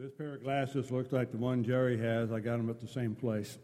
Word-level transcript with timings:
This 0.00 0.12
pair 0.12 0.36
of 0.36 0.44
glasses 0.44 0.92
looks 0.92 1.12
like 1.12 1.32
the 1.32 1.38
one 1.38 1.64
Jerry 1.64 1.98
has. 1.98 2.30
I 2.30 2.38
got 2.38 2.58
them 2.58 2.70
at 2.70 2.80
the 2.80 2.86
same 2.86 3.16
place. 3.16 3.58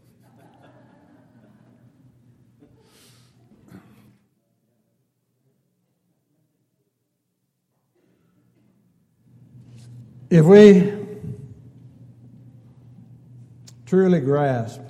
If 10.28 10.44
we 10.44 11.06
truly 13.86 14.18
grasp 14.18 14.80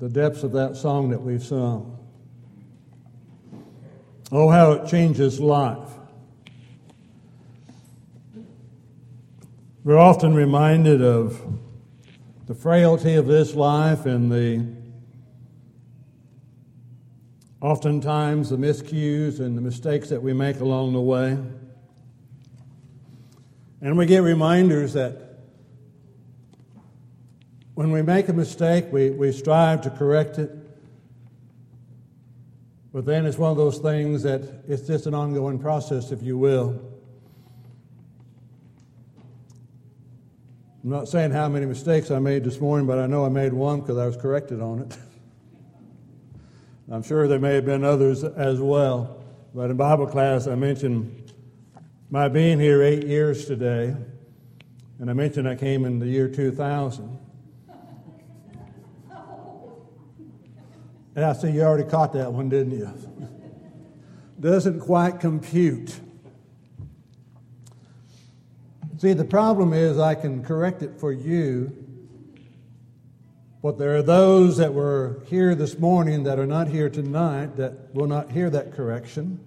the 0.00 0.08
depths 0.08 0.44
of 0.44 0.52
that 0.52 0.76
song 0.76 1.10
that 1.10 1.20
we've 1.20 1.44
sung, 1.44 1.98
oh, 4.32 4.48
how 4.48 4.72
it 4.72 4.88
changes 4.88 5.40
life. 5.40 5.97
We're 9.88 9.96
often 9.96 10.34
reminded 10.34 11.00
of 11.00 11.40
the 12.44 12.54
frailty 12.54 13.14
of 13.14 13.26
this 13.26 13.54
life 13.54 14.04
and 14.04 14.30
the 14.30 14.66
oftentimes 17.62 18.50
the 18.50 18.58
miscues 18.58 19.40
and 19.40 19.56
the 19.56 19.62
mistakes 19.62 20.10
that 20.10 20.22
we 20.22 20.34
make 20.34 20.60
along 20.60 20.92
the 20.92 21.00
way. 21.00 21.38
And 23.80 23.96
we 23.96 24.04
get 24.04 24.18
reminders 24.18 24.92
that 24.92 25.38
when 27.72 27.90
we 27.90 28.02
make 28.02 28.28
a 28.28 28.34
mistake, 28.34 28.92
we, 28.92 29.08
we 29.08 29.32
strive 29.32 29.80
to 29.80 29.90
correct 29.90 30.38
it. 30.38 30.50
But 32.92 33.06
then 33.06 33.24
it's 33.24 33.38
one 33.38 33.52
of 33.52 33.56
those 33.56 33.78
things 33.78 34.22
that 34.24 34.42
it's 34.68 34.86
just 34.86 35.06
an 35.06 35.14
ongoing 35.14 35.58
process, 35.58 36.12
if 36.12 36.22
you 36.22 36.36
will. 36.36 36.97
I'm 40.88 40.94
not 40.94 41.06
saying 41.06 41.32
how 41.32 41.50
many 41.50 41.66
mistakes 41.66 42.10
I 42.10 42.18
made 42.18 42.44
this 42.44 42.62
morning, 42.62 42.86
but 42.86 42.98
I 42.98 43.06
know 43.06 43.26
I 43.26 43.28
made 43.28 43.52
one 43.52 43.80
because 43.80 43.98
I 43.98 44.06
was 44.06 44.16
corrected 44.16 44.62
on 44.62 44.78
it. 44.78 44.96
I'm 46.90 47.02
sure 47.02 47.28
there 47.28 47.38
may 47.38 47.56
have 47.56 47.66
been 47.66 47.84
others 47.84 48.24
as 48.24 48.58
well. 48.58 49.22
But 49.54 49.70
in 49.70 49.76
Bible 49.76 50.06
class, 50.06 50.46
I 50.46 50.54
mentioned 50.54 51.30
my 52.08 52.28
being 52.28 52.58
here 52.58 52.82
eight 52.82 53.04
years 53.04 53.44
today, 53.44 53.94
and 54.98 55.10
I 55.10 55.12
mentioned 55.12 55.46
I 55.46 55.56
came 55.56 55.84
in 55.84 55.98
the 55.98 56.06
year 56.06 56.26
2000. 56.26 57.18
And 61.16 61.22
I 61.22 61.34
see 61.34 61.50
you 61.50 61.64
already 61.64 61.84
caught 61.90 62.14
that 62.14 62.32
one, 62.32 62.48
didn't 62.48 62.72
you? 62.72 62.90
Doesn't 64.40 64.80
quite 64.80 65.20
compute. 65.20 66.00
See, 68.98 69.12
the 69.12 69.24
problem 69.24 69.72
is 69.72 69.96
I 69.96 70.16
can 70.16 70.42
correct 70.42 70.82
it 70.82 70.98
for 70.98 71.12
you, 71.12 71.72
but 73.62 73.78
there 73.78 73.94
are 73.94 74.02
those 74.02 74.56
that 74.56 74.74
were 74.74 75.22
here 75.26 75.54
this 75.54 75.78
morning 75.78 76.24
that 76.24 76.40
are 76.40 76.46
not 76.46 76.66
here 76.66 76.90
tonight 76.90 77.56
that 77.58 77.94
will 77.94 78.08
not 78.08 78.32
hear 78.32 78.50
that 78.50 78.72
correction. 78.72 79.38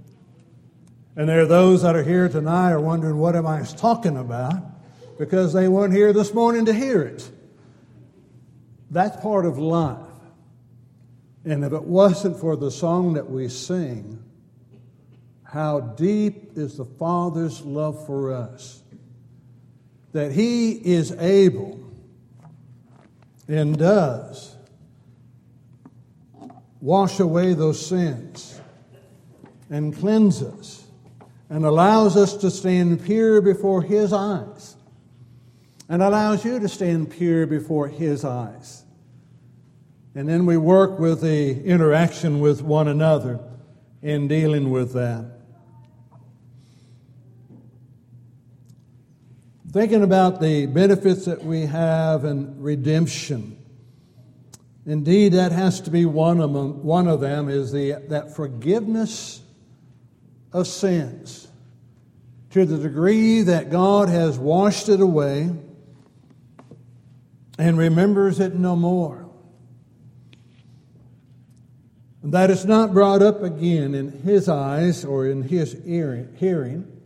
And 1.17 1.27
there 1.27 1.41
are 1.41 1.45
those 1.45 1.81
that 1.81 1.97
are 1.97 2.03
here 2.03 2.29
tonight 2.29 2.71
are 2.71 2.79
wondering, 2.79 3.17
what 3.17 3.35
am 3.35 3.45
I 3.45 3.63
talking 3.63 4.15
about? 4.15 4.55
Because 5.19 5.51
they 5.51 5.67
weren't 5.67 5.93
here 5.93 6.13
this 6.13 6.33
morning 6.33 6.63
to 6.65 6.73
hear 6.73 7.01
it. 7.01 7.29
That's 8.89 9.21
part 9.21 9.45
of 9.45 9.57
life. 9.57 9.97
And 11.43 11.65
if 11.65 11.73
it 11.73 11.83
wasn't 11.83 12.39
for 12.39 12.55
the 12.55 12.71
song 12.71 13.15
that 13.15 13.29
we 13.29 13.49
sing, 13.49 14.23
how 15.43 15.81
deep 15.81 16.57
is 16.57 16.77
the 16.77 16.85
Father's 16.85 17.61
love 17.63 18.05
for 18.05 18.31
us, 18.31 18.81
that 20.13 20.31
He 20.31 20.71
is 20.71 21.11
able 21.13 21.79
and 23.47 23.77
does 23.77 24.55
wash 26.79 27.19
away 27.19 27.53
those 27.53 27.85
sins 27.85 28.59
and 29.69 29.95
cleanse 29.95 30.41
us 30.41 30.83
and 31.49 31.65
allows 31.65 32.17
us 32.17 32.35
to 32.37 32.49
stand 32.49 33.03
pure 33.03 33.41
before 33.41 33.81
His 33.81 34.13
eyes 34.13 34.75
and 35.89 36.01
allows 36.01 36.45
you 36.45 36.59
to 36.59 36.69
stand 36.69 37.11
pure 37.11 37.45
before 37.45 37.87
His 37.87 38.23
eyes. 38.23 38.83
And 40.15 40.27
then 40.27 40.45
we 40.45 40.57
work 40.57 40.99
with 40.99 41.21
the 41.21 41.63
interaction 41.63 42.39
with 42.39 42.61
one 42.61 42.87
another 42.87 43.39
in 44.01 44.27
dealing 44.27 44.71
with 44.71 44.93
that. 44.93 45.40
Thinking 49.71 50.03
about 50.03 50.41
the 50.41 50.65
benefits 50.65 51.23
that 51.25 51.45
we 51.45 51.61
have 51.61 52.25
in 52.25 52.61
redemption. 52.61 53.57
Indeed, 54.85 55.33
that 55.33 55.53
has 55.53 55.79
to 55.81 55.91
be 55.91 56.05
one 56.05 56.41
of 56.41 56.51
them, 56.51 56.83
one 56.83 57.07
of 57.07 57.21
them 57.21 57.47
is 57.47 57.71
the, 57.71 57.93
that 58.09 58.35
forgiveness 58.35 59.41
of 60.51 60.67
sins 60.67 61.47
to 62.49 62.65
the 62.65 62.77
degree 62.77 63.43
that 63.43 63.69
God 63.69 64.09
has 64.09 64.37
washed 64.37 64.89
it 64.89 64.99
away 64.99 65.49
and 67.57 67.77
remembers 67.77 68.41
it 68.41 68.55
no 68.55 68.75
more. 68.75 69.29
And 72.23 72.33
that 72.33 72.51
it's 72.51 72.65
not 72.65 72.93
brought 72.93 73.21
up 73.21 73.41
again 73.41 73.95
in 73.95 74.11
His 74.23 74.49
eyes 74.49 75.05
or 75.05 75.27
in 75.27 75.43
His 75.43 75.77
hearing. 75.85 77.00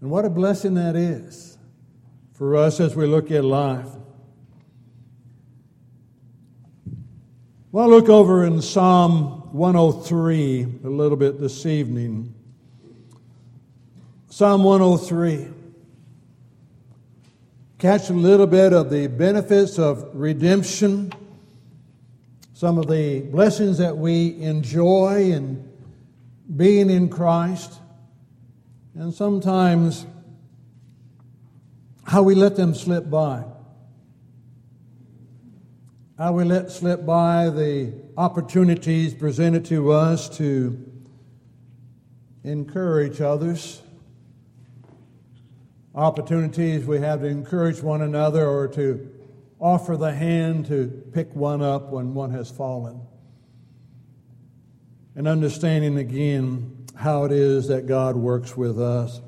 And 0.00 0.10
what 0.10 0.24
a 0.24 0.30
blessing 0.30 0.74
that 0.74 0.96
is 0.96 1.56
for 2.32 2.56
us 2.56 2.80
as 2.80 2.94
we 2.94 3.06
look 3.06 3.30
at 3.30 3.44
life. 3.44 3.88
Well, 7.72 7.88
look 7.88 8.08
over 8.08 8.44
in 8.44 8.62
Psalm 8.62 9.52
103 9.52 10.80
a 10.84 10.88
little 10.88 11.16
bit 11.16 11.40
this 11.40 11.66
evening. 11.66 12.34
Psalm 14.28 14.64
103. 14.64 15.48
Catch 17.78 18.08
a 18.10 18.14
little 18.14 18.46
bit 18.46 18.72
of 18.72 18.90
the 18.90 19.06
benefits 19.06 19.78
of 19.78 20.08
redemption, 20.14 21.12
some 22.54 22.78
of 22.78 22.86
the 22.86 23.20
blessings 23.20 23.76
that 23.78 23.96
we 23.96 24.40
enjoy 24.40 25.30
in 25.30 25.70
being 26.56 26.88
in 26.88 27.10
Christ, 27.10 27.80
and 28.96 29.12
sometimes 29.12 30.06
how 32.04 32.22
we 32.22 32.34
let 32.34 32.56
them 32.56 32.74
slip 32.74 33.08
by. 33.10 33.44
How 36.18 36.32
we 36.32 36.44
let 36.44 36.70
slip 36.70 37.04
by 37.04 37.50
the 37.50 37.92
opportunities 38.16 39.12
presented 39.12 39.66
to 39.66 39.92
us 39.92 40.28
to 40.38 40.82
encourage 42.42 43.20
others 43.20 43.82
opportunities 45.96 46.84
we 46.84 46.98
have 46.98 47.20
to 47.20 47.26
encourage 47.26 47.82
one 47.82 48.02
another 48.02 48.46
or 48.46 48.68
to 48.68 49.10
offer 49.58 49.96
the 49.96 50.12
hand 50.12 50.66
to 50.66 50.88
pick 51.12 51.34
one 51.34 51.62
up 51.62 51.90
when 51.90 52.12
one 52.12 52.30
has 52.30 52.50
fallen. 52.50 53.00
And 55.14 55.26
understanding 55.26 55.96
again 55.96 56.75
how 56.96 57.24
it 57.24 57.32
is 57.32 57.68
that 57.68 57.86
God 57.86 58.16
works 58.16 58.56
with 58.56 58.80
us. 58.80 59.20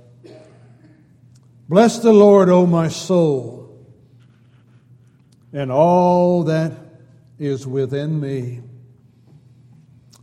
Bless 1.68 1.98
the 1.98 2.12
Lord, 2.12 2.48
O 2.48 2.66
my 2.66 2.88
soul, 2.88 3.86
and 5.52 5.70
all 5.70 6.44
that 6.44 6.72
is 7.38 7.66
within 7.66 8.18
me. 8.18 8.62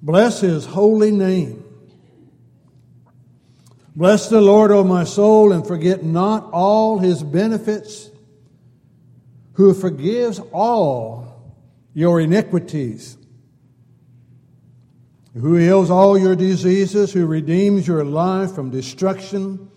Bless 0.02 0.42
his 0.42 0.66
holy 0.66 1.12
name. 1.12 1.64
Bless 3.96 4.28
the 4.28 4.42
Lord, 4.42 4.72
O 4.72 4.84
my 4.84 5.04
soul, 5.04 5.54
and 5.54 5.66
forget 5.66 6.04
not 6.04 6.50
all 6.52 7.00
his 7.00 7.24
benefits, 7.24 8.10
who 9.54 9.74
forgives 9.74 10.40
all 10.52 11.56
your 11.94 12.20
iniquities, 12.20 13.18
who 15.40 15.56
heals 15.56 15.92
all 15.92 16.18
your 16.18 16.36
diseases, 16.36 17.12
who 17.12 17.26
redeems 17.26 17.88
your 17.88 18.06
life 18.06 18.54
from 18.54 18.70
destruction, 18.70 19.70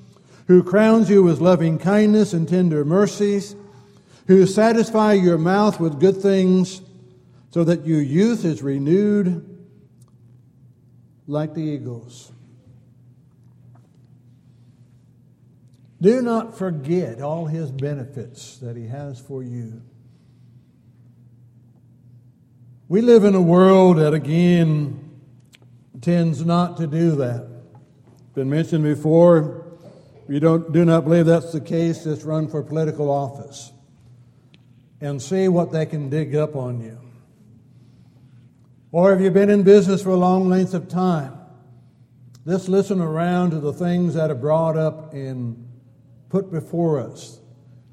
who 0.47 0.63
crowns 0.63 1.11
you 1.11 1.23
with 1.23 1.41
loving 1.41 1.79
kindness 1.79 2.33
and 2.33 2.49
tender 2.49 2.85
mercies, 2.85 3.57
who 4.29 4.47
satisfy 4.47 5.13
your 5.13 5.37
mouth 5.37 5.81
with 5.81 5.99
good 5.99 6.17
things, 6.17 6.81
so 7.51 7.65
that 7.65 7.87
your 7.87 8.01
youth 8.01 8.45
is 8.45 8.63
renewed 8.63 9.45
like 11.27 11.55
the 11.55 11.63
eagles. 11.63 12.31
Do 16.01 16.23
not 16.23 16.57
forget 16.57 17.21
all 17.21 17.47
his 17.47 17.73
benefits 17.73 18.59
that 18.59 18.77
he 18.77 18.87
has 18.87 19.19
for 19.19 19.43
you. 19.43 19.83
We 22.89 23.01
live 23.01 23.25
in 23.25 23.35
a 23.35 23.43
world 23.43 23.99
that, 23.99 24.15
again, 24.15 25.08
tends 26.01 26.45
not 26.45 26.77
to 26.79 26.87
do 26.87 27.17
that. 27.17 27.47
Been 28.35 28.51
mentioned 28.51 28.85
before, 28.85 29.65
If 30.29 30.35
you 30.35 30.41
don't, 30.41 30.73
do 30.73 30.85
not 30.85 31.05
believe 31.05 31.25
that's 31.25 31.53
the 31.53 31.61
case, 31.61 32.05
just 32.05 32.25
run 32.25 32.49
for 32.49 32.63
political 32.63 33.11
office 33.11 33.73
and 35.01 35.23
see 35.23 35.49
what 35.49 35.73
they 35.73 35.87
can 35.87 36.11
dig 36.11 36.37
up 36.37 36.55
on 36.55 36.81
you. 36.83 36.99
Or 38.93 39.15
if 39.15 39.21
you've 39.21 39.33
been 39.33 39.49
in 39.49 39.63
business 39.63 40.03
for 40.03 40.11
a 40.11 40.17
long 40.17 40.49
length 40.49 40.75
of 40.75 40.89
time, 40.89 41.35
just 42.47 42.69
listen 42.69 43.01
around 43.01 43.51
to 43.51 43.61
the 43.61 43.73
things 43.73 44.15
that 44.15 44.31
are 44.31 44.35
brought 44.35 44.77
up 44.77 45.15
and 45.15 45.67
put 46.29 46.51
before 46.51 47.01
us 47.01 47.41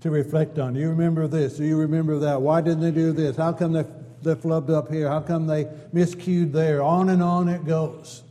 to 0.01 0.10
reflect 0.10 0.60
on. 0.60 0.74
Do 0.74 0.80
you 0.80 0.90
remember 0.90 1.28
this? 1.28 1.58
Do 1.58 1.63
you 1.63 1.78
remember 1.78 2.19
that? 2.19 2.42
Why 2.42 2.62
didn't 2.62 2.81
they 2.81 2.92
do 2.92 3.13
this? 3.13 3.38
How 3.38 3.54
come 3.54 3.72
they, 3.72 3.86
they 4.23 4.35
flubbed 4.35 4.69
up 4.69 4.91
here? 4.91 5.07
How 5.07 5.21
come 5.21 5.47
they 5.47 5.65
miscued 5.94 6.51
there? 6.51 6.81
On 6.81 7.09
and 7.09 7.21
on 7.21 7.47
it 7.47 7.65
goes. 7.65 8.23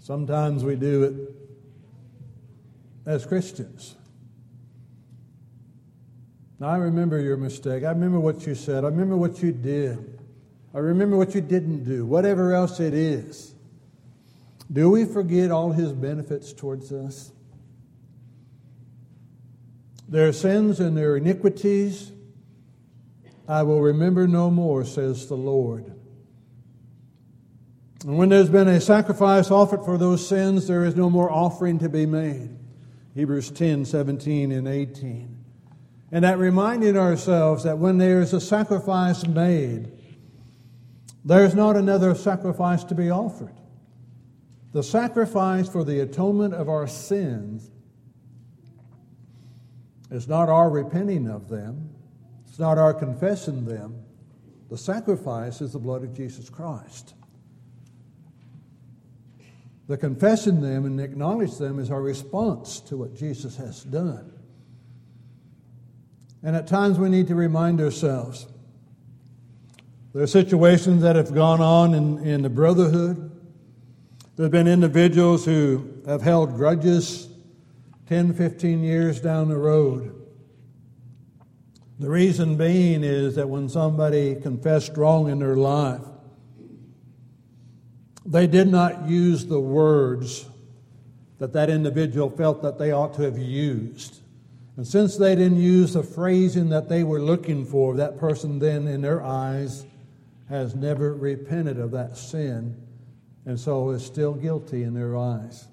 Sometimes 0.00 0.64
we 0.64 0.76
do 0.76 1.04
it 1.04 1.14
as 3.06 3.24
Christians. 3.26 3.94
Now, 6.58 6.68
I 6.68 6.76
remember 6.76 7.20
your 7.20 7.36
mistake. 7.36 7.84
I 7.84 7.90
remember 7.90 8.20
what 8.20 8.46
you 8.46 8.54
said. 8.54 8.84
I 8.84 8.88
remember 8.88 9.16
what 9.16 9.42
you 9.42 9.52
did. 9.52 10.20
I 10.74 10.78
remember 10.78 11.16
what 11.16 11.34
you 11.34 11.40
didn't 11.40 11.84
do, 11.84 12.04
whatever 12.04 12.52
else 12.52 12.80
it 12.80 12.94
is. 12.94 13.54
Do 14.70 14.90
we 14.90 15.04
forget 15.04 15.50
all 15.50 15.72
his 15.72 15.92
benefits 15.92 16.52
towards 16.52 16.92
us? 16.92 17.32
Their 20.08 20.32
sins 20.32 20.80
and 20.80 20.96
their 20.96 21.16
iniquities 21.16 22.12
I 23.50 23.64
will 23.64 23.80
remember 23.80 24.28
no 24.28 24.48
more, 24.48 24.84
says 24.84 25.26
the 25.26 25.36
Lord. 25.36 25.92
And 28.04 28.16
when 28.16 28.28
there's 28.28 28.48
been 28.48 28.68
a 28.68 28.80
sacrifice 28.80 29.50
offered 29.50 29.84
for 29.84 29.98
those 29.98 30.24
sins, 30.24 30.68
there 30.68 30.84
is 30.84 30.94
no 30.94 31.10
more 31.10 31.28
offering 31.28 31.80
to 31.80 31.88
be 31.88 32.06
made. 32.06 32.56
Hebrews 33.16 33.50
10 33.50 33.84
17 33.86 34.52
and 34.52 34.68
18. 34.68 35.36
And 36.12 36.24
that 36.24 36.38
reminding 36.38 36.96
ourselves 36.96 37.64
that 37.64 37.78
when 37.78 37.98
there 37.98 38.20
is 38.20 38.32
a 38.32 38.40
sacrifice 38.40 39.26
made, 39.26 39.90
there's 41.24 41.54
not 41.54 41.76
another 41.76 42.14
sacrifice 42.14 42.84
to 42.84 42.94
be 42.94 43.10
offered. 43.10 43.54
The 44.72 44.84
sacrifice 44.84 45.68
for 45.68 45.82
the 45.82 45.98
atonement 45.98 46.54
of 46.54 46.68
our 46.68 46.86
sins 46.86 47.68
is 50.08 50.28
not 50.28 50.48
our 50.48 50.70
repenting 50.70 51.28
of 51.28 51.48
them, 51.48 51.96
it's 52.50 52.58
not 52.58 52.78
our 52.78 52.92
confessing 52.92 53.64
them. 53.64 54.04
The 54.70 54.76
sacrifice 54.76 55.60
is 55.60 55.72
the 55.72 55.78
blood 55.78 56.02
of 56.02 56.12
Jesus 56.12 56.50
Christ. 56.50 57.14
The 59.86 59.96
confessing 59.96 60.60
them 60.60 60.84
and 60.84 61.00
acknowledge 61.00 61.58
them 61.58 61.78
is 61.78 61.92
our 61.92 62.02
response 62.02 62.80
to 62.80 62.96
what 62.96 63.14
Jesus 63.14 63.56
has 63.56 63.84
done. 63.84 64.32
And 66.42 66.56
at 66.56 66.66
times 66.66 66.98
we 66.98 67.08
need 67.08 67.28
to 67.28 67.36
remind 67.36 67.80
ourselves 67.80 68.48
there 70.12 70.22
are 70.24 70.28
situations 70.28 71.02
that 71.02 71.14
have 71.14 71.32
gone 71.32 71.60
on 71.60 71.94
in, 71.94 72.18
in 72.26 72.42
the 72.42 72.50
brotherhood. 72.50 73.30
There 74.34 74.44
have 74.44 74.52
been 74.52 74.66
individuals 74.66 75.44
who 75.44 76.02
have 76.04 76.22
held 76.22 76.56
grudges 76.56 77.28
10, 78.08 78.34
15 78.34 78.82
years 78.82 79.20
down 79.20 79.48
the 79.48 79.56
road. 79.56 80.19
The 82.00 82.08
reason 82.08 82.56
being 82.56 83.04
is 83.04 83.34
that 83.34 83.50
when 83.50 83.68
somebody 83.68 84.34
confessed 84.34 84.96
wrong 84.96 85.28
in 85.28 85.38
their 85.38 85.54
life, 85.54 86.00
they 88.24 88.46
did 88.46 88.68
not 88.68 89.06
use 89.06 89.44
the 89.44 89.60
words 89.60 90.48
that 91.38 91.52
that 91.52 91.68
individual 91.68 92.30
felt 92.30 92.62
that 92.62 92.78
they 92.78 92.90
ought 92.90 93.14
to 93.14 93.22
have 93.22 93.38
used. 93.38 94.22
And 94.78 94.86
since 94.86 95.18
they 95.18 95.34
didn't 95.34 95.60
use 95.60 95.92
the 95.92 96.02
phrasing 96.02 96.70
that 96.70 96.88
they 96.88 97.04
were 97.04 97.20
looking 97.20 97.66
for, 97.66 97.94
that 97.96 98.18
person 98.18 98.58
then, 98.58 98.88
in 98.88 99.02
their 99.02 99.22
eyes, 99.22 99.84
has 100.48 100.74
never 100.74 101.14
repented 101.14 101.78
of 101.78 101.90
that 101.90 102.16
sin 102.16 102.76
and 103.44 103.60
so 103.60 103.90
is 103.90 104.04
still 104.04 104.32
guilty 104.32 104.84
in 104.84 104.94
their 104.94 105.16
eyes. 105.16 105.68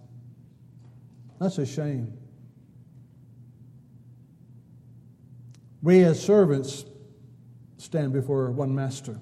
That's 1.40 1.58
a 1.58 1.66
shame. 1.66 2.18
We 5.82 6.04
as 6.04 6.22
servants 6.22 6.86
stand 7.78 8.14
before 8.14 8.52
one 8.52 8.74
master. 8.74 9.20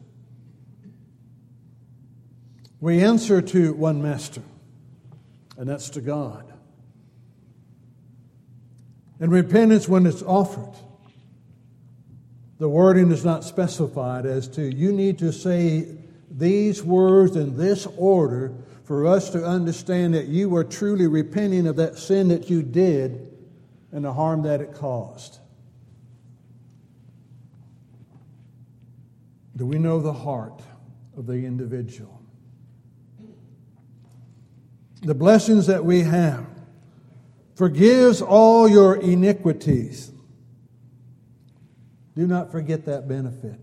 We 2.79 3.03
answer 3.03 3.41
to 3.41 3.73
one 3.73 4.01
master, 4.01 4.41
and 5.57 5.67
that's 5.67 5.89
to 5.91 6.01
God. 6.01 6.53
And 9.19 9.31
repentance, 9.31 9.87
when 9.87 10.05
it's 10.05 10.21
offered, 10.21 10.73
the 12.57 12.69
wording 12.69 13.11
is 13.11 13.25
not 13.25 13.43
specified 13.43 14.25
as 14.25 14.47
to 14.49 14.61
you 14.63 14.91
need 14.91 15.19
to 15.19 15.31
say 15.31 15.97
these 16.29 16.83
words 16.83 17.35
in 17.35 17.57
this 17.57 17.87
order 17.97 18.53
for 18.83 19.07
us 19.07 19.29
to 19.31 19.45
understand 19.45 20.13
that 20.13 20.27
you 20.27 20.49
were 20.49 20.63
truly 20.63 21.07
repenting 21.07 21.67
of 21.67 21.75
that 21.77 21.97
sin 21.97 22.27
that 22.27 22.49
you 22.49 22.61
did 22.61 23.31
and 23.91 24.05
the 24.05 24.13
harm 24.13 24.43
that 24.43 24.61
it 24.61 24.73
caused. 24.73 25.39
Do 29.57 29.65
we 29.65 29.77
know 29.77 29.99
the 29.99 30.13
heart 30.13 30.61
of 31.17 31.27
the 31.27 31.33
individual? 31.33 32.21
The 35.01 35.15
blessings 35.15 35.67
that 35.67 35.85
we 35.85 36.01
have 36.01 36.45
forgives 37.55 38.21
all 38.21 38.67
your 38.67 38.95
iniquities. 38.95 40.11
Do 42.15 42.27
not 42.27 42.51
forget 42.51 42.85
that 42.85 43.07
benefit. 43.07 43.59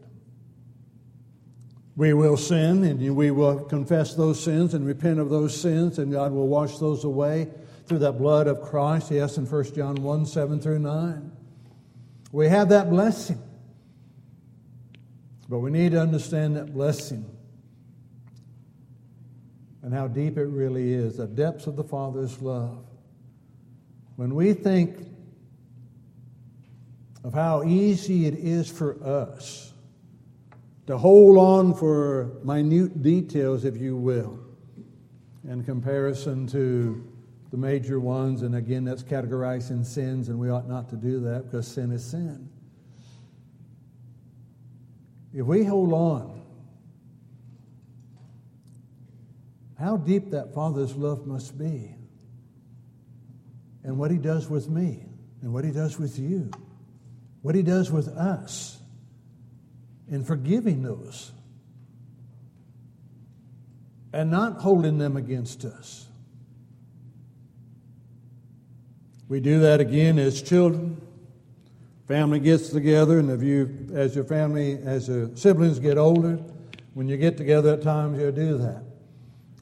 We 1.97 2.15
will 2.15 2.39
sin 2.39 2.85
and 2.85 3.17
we 3.17 3.31
will 3.31 3.61
confess 3.65 4.15
those 4.15 4.43
sins 4.43 4.73
and 4.73 4.87
repent 4.87 5.19
of 5.19 5.29
those 5.29 5.59
sins, 5.59 5.99
and 5.99 6.11
God 6.11 6.33
will 6.33 6.49
wash 6.49 6.79
those 6.79 7.05
away 7.05 7.51
through 7.87 7.99
that 7.99 8.19
blood 8.19 8.47
of 8.47 8.63
Christ. 8.63 9.11
Yes, 9.11 9.37
in 9.37 9.45
1 9.45 9.75
John 9.75 9.97
1 9.97 10.27
7 10.27 10.61
through 10.61 10.79
9. 10.79 11.33
We 12.31 12.49
have 12.49 12.71
that 12.71 12.89
blessing. 12.89 13.43
But 15.53 15.59
we 15.59 15.71
need 15.71 15.93
to 15.93 16.01
understand 16.01 16.57
that 16.57 16.73
blessing 16.73 17.27
and 19.83 19.93
how 19.93 20.09
deep 20.09 20.39
it 20.39 20.47
really 20.47 20.95
is, 20.95 21.19
the 21.19 21.27
depths 21.27 21.67
of 21.67 21.77
the 21.77 21.85
Father's 21.85 22.41
love. 22.41 22.87
When 24.17 24.35
we 24.35 24.55
think 24.55 25.07
of 27.23 27.35
how 27.35 27.65
easy 27.65 28.25
it 28.25 28.33
is 28.33 28.71
for 28.71 28.97
us 29.05 29.75
to 30.87 30.97
hold 30.97 31.37
on 31.37 31.75
for 31.75 32.41
minute 32.43 33.03
details, 33.03 33.67
if 33.67 33.77
you 33.77 33.95
will, 33.95 34.41
in 35.47 35.63
comparison 35.65 36.47
to 36.47 37.07
the 37.51 37.59
major 37.59 38.01
ones, 38.01 38.41
and 38.41 38.55
again, 38.55 38.85
that's 38.85 39.03
categorizing 39.03 39.85
sins, 39.85 40.31
and 40.31 40.39
we 40.39 40.49
ought 40.49 40.67
not 40.67 40.89
to 40.89 40.97
do 40.97 41.21
that 41.21 41.45
because 41.45 41.69
sin 41.69 41.93
is 41.93 42.03
sin. 42.03 42.49
If 45.35 45.47
we 45.47 45.65
hold 45.65 45.93
on, 45.93 46.43
how 49.79 49.97
deep 49.97 50.31
that 50.31 50.55
Father's 50.55 50.95
love 50.95 51.27
must 51.27 51.59
be 51.59 51.95
and 53.83 53.99
what 53.99 54.11
he 54.11 54.19
does 54.19 54.49
with 54.49 54.69
me 54.69 55.05
and 55.41 55.53
what 55.53 55.65
he 55.65 55.71
does 55.71 55.99
with 55.99 56.19
you, 56.19 56.51
what 57.41 57.55
he 57.55 57.63
does 57.63 57.91
with 57.91 58.09
us 58.09 58.79
in 60.09 60.25
forgiving 60.25 60.83
those 60.83 61.33
and 64.13 64.31
not 64.31 64.61
holding 64.61 64.99
them 64.99 65.17
against 65.17 65.65
us. 65.65 66.07
We 69.29 69.41
do 69.41 69.61
that 69.61 69.81
again 69.81 70.19
as 70.19 70.43
children. 70.43 71.01
Family 72.07 72.41
gets 72.41 72.71
together, 72.71 73.19
and 73.19 73.31
if 73.31 73.43
you, 73.43 73.89
as 73.95 74.15
your 74.15 74.25
family, 74.25 74.79
as 74.85 75.09
your 75.09 75.35
siblings 75.37 75.79
get 75.79 75.99
older, 75.99 76.39
when 76.95 77.09
you 77.09 77.17
get 77.17 77.37
together 77.37 77.75
at 77.75 77.83
times, 77.83 78.19
you'll 78.19 78.33
do 78.33 78.59
that. 78.59 78.83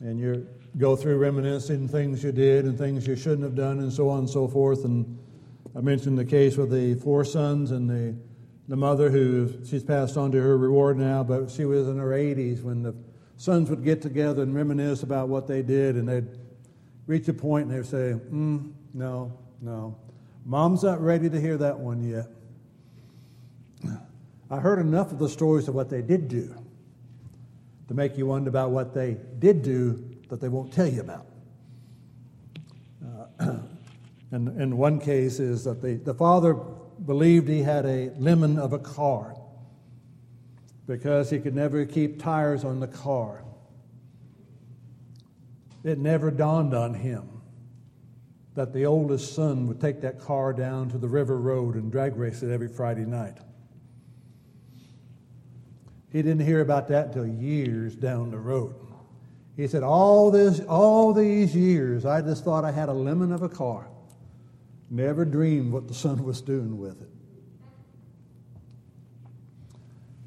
And 0.01 0.19
you're 0.19 0.43
go 0.79 0.95
through 0.97 1.19
reminiscing 1.19 1.89
things 1.89 2.23
you 2.23 2.33
did 2.33 2.65
and 2.65 2.79
things 2.79 3.07
you 3.07 3.17
shouldn't 3.17 3.43
have 3.43 3.55
done 3.55 3.81
and 3.81 3.93
so 3.93 4.09
on 4.09 4.21
and 4.21 4.31
so 4.31 4.47
forth. 4.47 4.85
And 4.85 5.19
I 5.77 5.81
mentioned 5.81 6.19
the 6.19 6.25
case 6.25 6.57
with 6.57 6.71
the 6.71 6.95
four 6.95 7.25
sons 7.25 7.71
and 7.71 7.89
the, 7.89 8.15
the 8.69 8.77
mother 8.77 9.11
who 9.11 9.53
she's 9.67 9.83
passed 9.83 10.17
on 10.17 10.31
to 10.33 10.41
her 10.41 10.57
reward 10.57 10.97
now, 10.97 11.25
but 11.25 11.51
she 11.51 11.65
was 11.65 11.89
in 11.89 11.99
her 11.99 12.11
80s 12.11 12.63
when 12.63 12.83
the 12.83 12.95
sons 13.37 13.71
would 13.71 13.85
get 13.85 14.03
together 14.03 14.43
and 14.43 14.55
reminisce 14.55 15.03
about 15.03 15.29
what 15.29 15.47
they 15.47 15.63
did 15.63 15.97
and 15.97 16.09
they'd 16.09 16.29
reach 17.07 17.27
a 17.29 17.33
point 17.33 17.69
and 17.69 17.77
they'd 17.77 17.89
say, 17.89 18.15
mm, 18.31 18.73
no, 18.95 19.33
no. 19.61 19.97
Mom's 20.45 20.83
not 20.83 21.01
ready 21.01 21.29
to 21.31 21.41
hear 21.41 21.57
that 21.59 21.79
one 21.79 22.03
yet. 22.03 22.27
I 24.51 24.59
heard 24.59 24.81
enough 24.81 25.13
of 25.13 25.19
the 25.19 25.29
stories 25.29 25.69
of 25.69 25.75
what 25.75 25.91
they 25.91 26.03
did 26.03 26.29
do 26.29 26.55
to 27.89 27.95
make 27.95 28.19
you 28.19 28.27
wonder 28.27 28.49
about 28.49 28.71
what 28.71 28.95
they 28.95 29.17
did 29.39 29.63
do 29.63 30.05
that 30.29 30.41
they 30.41 30.49
won't 30.49 30.73
tell 30.73 30.89
you 30.89 31.01
about. 31.01 31.27
Uh, 33.41 33.57
And 34.33 34.61
in 34.61 34.77
one 34.77 35.01
case 35.01 35.41
is 35.41 35.65
that 35.65 35.83
the, 35.83 35.95
the 35.95 36.15
father 36.15 36.55
believed 36.55 37.49
he 37.49 37.63
had 37.63 37.85
a 37.85 38.11
lemon 38.17 38.59
of 38.59 38.73
a 38.73 38.79
car 38.79 39.35
because 40.87 41.31
he 41.31 41.39
could 41.39 41.55
never 41.55 41.85
keep 41.85 42.23
tires 42.23 42.65
on 42.65 42.81
the 42.81 42.87
car. 42.87 43.43
It 45.83 45.99
never 45.99 46.31
dawned 46.31 46.75
on 46.75 46.95
him 46.95 47.30
that 48.55 48.73
the 48.73 48.85
oldest 48.85 49.35
son 49.35 49.67
would 49.69 49.81
take 49.81 50.01
that 50.01 50.21
car 50.21 50.53
down 50.53 50.89
to 50.91 50.99
the 50.99 51.09
river 51.09 51.39
road 51.39 51.77
and 51.77 51.91
drag 51.91 52.17
race 52.17 52.43
it 52.43 52.51
every 52.51 52.69
Friday 52.69 53.05
night. 53.05 53.39
He 56.13 56.23
didn't 56.23 56.45
hear 56.45 56.61
about 56.61 56.89
that 56.89 57.07
until 57.07 57.27
years 57.27 57.95
down 57.95 58.31
the 58.31 58.39
road. 58.39 58.75
He 59.57 59.69
said, 59.69 59.83
all, 59.83 60.31
this, 60.31 60.61
all 60.61 61.13
these 61.13 61.55
years, 61.55 62.05
I 62.05 62.21
just 62.23 62.45
thought 62.45 62.65
I 62.65 62.73
had 62.73 62.89
a 62.89 62.93
lemon 62.93 63.33
of 63.33 63.43
a 63.43 63.49
car. 63.49 63.87
Never 64.91 65.25
dreamed 65.25 65.73
what 65.73 65.87
the 65.87 65.95
son 65.95 66.25
was 66.25 66.41
doing 66.41 66.79
with 66.79 67.01
it. 67.01 67.09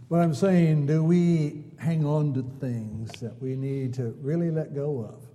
But 0.09 0.19
I'm 0.19 0.33
saying, 0.33 0.85
do 0.85 1.03
we 1.03 1.63
hang 1.77 2.05
on 2.05 2.33
to 2.35 2.43
things 2.61 3.11
that 3.19 3.41
we 3.41 3.55
need 3.55 3.95
to 3.95 4.15
really 4.21 4.51
let 4.51 4.73
go 4.73 4.99
of? 4.99 5.32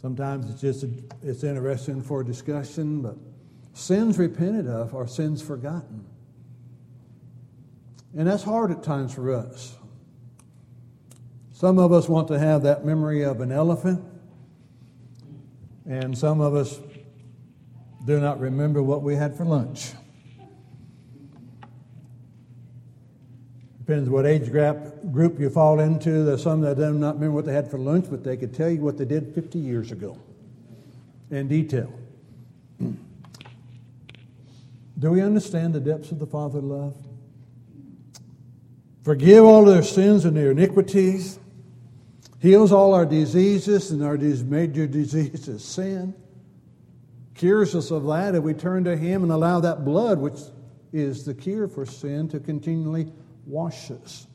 Sometimes 0.00 0.48
it's 0.48 0.60
just 0.60 0.84
it's 1.22 1.44
interesting 1.44 2.02
for 2.02 2.24
discussion, 2.24 3.02
but 3.02 3.16
sins 3.74 4.18
repented 4.18 4.66
of 4.66 4.94
are 4.94 5.06
sins 5.06 5.42
forgotten. 5.42 6.06
And 8.16 8.26
that's 8.26 8.42
hard 8.42 8.70
at 8.70 8.82
times 8.82 9.14
for 9.14 9.32
us. 9.32 9.76
Some 11.52 11.78
of 11.78 11.92
us 11.92 12.08
want 12.08 12.28
to 12.28 12.38
have 12.38 12.62
that 12.62 12.84
memory 12.86 13.22
of 13.22 13.42
an 13.42 13.52
elephant, 13.52 14.02
and 15.86 16.16
some 16.16 16.40
of 16.40 16.54
us 16.54 16.80
do 18.06 18.18
not 18.18 18.40
remember 18.40 18.82
what 18.82 19.02
we 19.02 19.14
had 19.14 19.36
for 19.36 19.44
lunch. 19.44 19.92
Depends 23.90 24.08
what 24.08 24.24
age 24.24 24.52
group 25.10 25.40
you 25.40 25.50
fall 25.50 25.80
into. 25.80 26.22
There's 26.22 26.44
some 26.44 26.60
that 26.60 26.76
do 26.76 26.94
not 26.94 27.16
remember 27.16 27.32
what 27.32 27.44
they 27.44 27.52
had 27.52 27.68
for 27.68 27.76
lunch, 27.76 28.06
but 28.08 28.22
they 28.22 28.36
could 28.36 28.54
tell 28.54 28.70
you 28.70 28.82
what 28.82 28.96
they 28.96 29.04
did 29.04 29.34
50 29.34 29.58
years 29.58 29.90
ago 29.90 30.16
in 31.32 31.48
detail. 31.48 31.92
Do 34.96 35.10
we 35.10 35.20
understand 35.20 35.74
the 35.74 35.80
depths 35.80 36.12
of 36.12 36.20
the 36.20 36.26
Father 36.26 36.60
love? 36.60 36.94
Forgive 39.02 39.44
all 39.44 39.64
their 39.64 39.82
sins 39.82 40.24
and 40.24 40.36
their 40.36 40.52
iniquities. 40.52 41.40
Heals 42.38 42.70
all 42.70 42.94
our 42.94 43.04
diseases 43.04 43.90
and 43.90 44.04
our 44.04 44.16
major 44.16 44.86
diseases, 44.86 45.64
sin. 45.64 46.14
Cures 47.34 47.74
us 47.74 47.90
of 47.90 48.06
that 48.06 48.36
if 48.36 48.44
we 48.44 48.54
turn 48.54 48.84
to 48.84 48.96
Him 48.96 49.24
and 49.24 49.32
allow 49.32 49.58
that 49.58 49.84
blood, 49.84 50.20
which 50.20 50.38
is 50.92 51.24
the 51.24 51.34
cure 51.34 51.66
for 51.66 51.84
sin, 51.84 52.28
to 52.28 52.38
continually 52.38 53.10
wash 53.50 53.90
us 53.90 54.26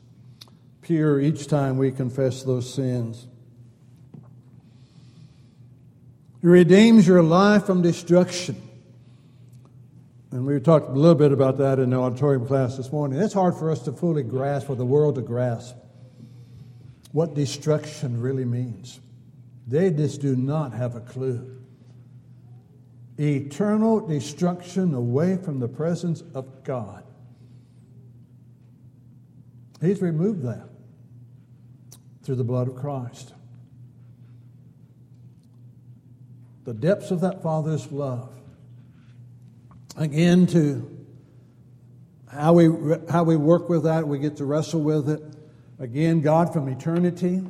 pure 0.86 1.20
each 1.20 1.48
time 1.48 1.78
we 1.78 1.90
confess 1.90 2.44
those 2.44 2.72
sins. 2.72 3.26
He 6.40 6.46
redeems 6.46 7.08
your 7.08 7.24
life 7.24 7.64
from 7.64 7.82
destruction. 7.82 8.62
And 10.30 10.46
we 10.46 10.60
talked 10.60 10.90
a 10.90 10.92
little 10.92 11.16
bit 11.16 11.32
about 11.32 11.58
that 11.58 11.80
in 11.80 11.90
the 11.90 11.96
auditorium 11.96 12.46
class 12.46 12.76
this 12.76 12.92
morning. 12.92 13.18
It's 13.18 13.34
hard 13.34 13.56
for 13.56 13.72
us 13.72 13.80
to 13.82 13.92
fully 13.92 14.22
grasp, 14.22 14.70
or 14.70 14.76
the 14.76 14.86
world 14.86 15.16
to 15.16 15.22
grasp, 15.22 15.74
what 17.10 17.34
destruction 17.34 18.20
really 18.20 18.44
means. 18.44 19.00
They 19.66 19.90
just 19.90 20.20
do 20.20 20.36
not 20.36 20.72
have 20.72 20.94
a 20.94 21.00
clue. 21.00 21.52
Eternal 23.18 24.06
destruction 24.06 24.94
away 24.94 25.36
from 25.36 25.58
the 25.58 25.68
presence 25.68 26.22
of 26.32 26.62
God. 26.62 27.05
He's 29.80 30.00
removed 30.00 30.42
that 30.42 30.68
through 32.22 32.36
the 32.36 32.44
blood 32.44 32.68
of 32.68 32.76
Christ. 32.76 33.34
The 36.64 36.74
depths 36.74 37.10
of 37.10 37.20
that 37.20 37.42
Father's 37.42 37.92
love. 37.92 38.32
Again, 39.96 40.46
to 40.48 40.90
how 42.28 42.54
we, 42.54 42.96
how 43.08 43.22
we 43.22 43.36
work 43.36 43.68
with 43.68 43.84
that, 43.84 44.06
we 44.08 44.18
get 44.18 44.36
to 44.38 44.44
wrestle 44.44 44.80
with 44.80 45.08
it. 45.08 45.22
Again, 45.78 46.20
God 46.20 46.52
from 46.52 46.68
eternity. 46.68 47.42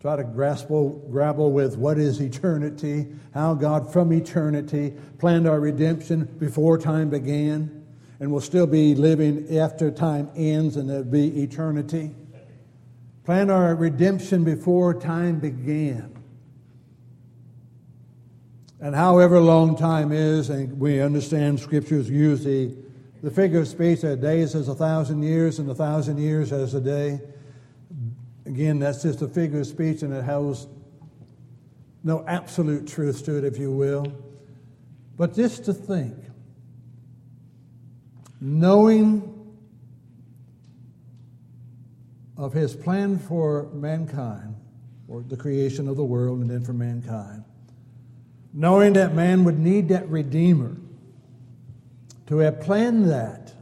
Try 0.00 0.16
to 0.16 0.24
grapple, 0.24 0.90
grapple 1.10 1.52
with 1.52 1.76
what 1.76 1.98
is 1.98 2.20
eternity, 2.20 3.08
how 3.34 3.54
God 3.54 3.92
from 3.92 4.12
eternity 4.12 4.94
planned 5.18 5.48
our 5.48 5.58
redemption 5.58 6.24
before 6.38 6.78
time 6.78 7.10
began 7.10 7.75
and 8.18 8.30
we'll 8.30 8.40
still 8.40 8.66
be 8.66 8.94
living 8.94 9.58
after 9.58 9.90
time 9.90 10.30
ends 10.36 10.76
and 10.76 10.88
there'll 10.88 11.04
be 11.04 11.42
eternity. 11.42 12.14
Plan 13.24 13.50
our 13.50 13.74
redemption 13.74 14.44
before 14.44 14.94
time 14.94 15.38
began. 15.38 16.12
And 18.80 18.94
however 18.94 19.40
long 19.40 19.76
time 19.76 20.12
is, 20.12 20.50
and 20.50 20.78
we 20.78 21.00
understand 21.00 21.58
scriptures 21.58 22.08
use 22.08 22.44
the, 22.44 22.74
the 23.22 23.30
figure 23.30 23.60
of 23.60 23.68
speech 23.68 24.02
that 24.02 24.20
days 24.20 24.54
as 24.54 24.68
a 24.68 24.74
thousand 24.74 25.22
years 25.22 25.58
and 25.58 25.68
a 25.70 25.74
thousand 25.74 26.18
years 26.18 26.52
as 26.52 26.74
a 26.74 26.80
day. 26.80 27.20
Again, 28.44 28.78
that's 28.78 29.02
just 29.02 29.22
a 29.22 29.28
figure 29.28 29.60
of 29.60 29.66
speech 29.66 30.02
and 30.02 30.12
it 30.12 30.24
has 30.24 30.68
no 32.04 32.24
absolute 32.28 32.86
truth 32.86 33.24
to 33.24 33.36
it, 33.38 33.44
if 33.44 33.58
you 33.58 33.72
will. 33.72 34.06
But 35.16 35.34
just 35.34 35.64
to 35.64 35.74
think 35.74 36.14
knowing 38.40 39.32
of 42.36 42.52
his 42.52 42.76
plan 42.76 43.18
for 43.18 43.70
mankind, 43.72 44.54
or 45.08 45.22
the 45.22 45.36
creation 45.36 45.88
of 45.88 45.96
the 45.96 46.04
world 46.04 46.40
and 46.40 46.50
then 46.50 46.62
for 46.62 46.72
mankind, 46.72 47.44
knowing 48.52 48.92
that 48.92 49.14
man 49.14 49.44
would 49.44 49.58
need 49.58 49.88
that 49.88 50.08
Redeemer, 50.08 50.76
to 52.26 52.38
have 52.38 52.60
planned 52.60 53.10
that, 53.10 53.52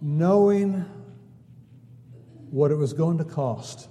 knowing 0.00 0.84
what 2.50 2.70
it 2.70 2.76
was 2.76 2.92
going 2.92 3.18
to 3.18 3.24
cost. 3.24 3.88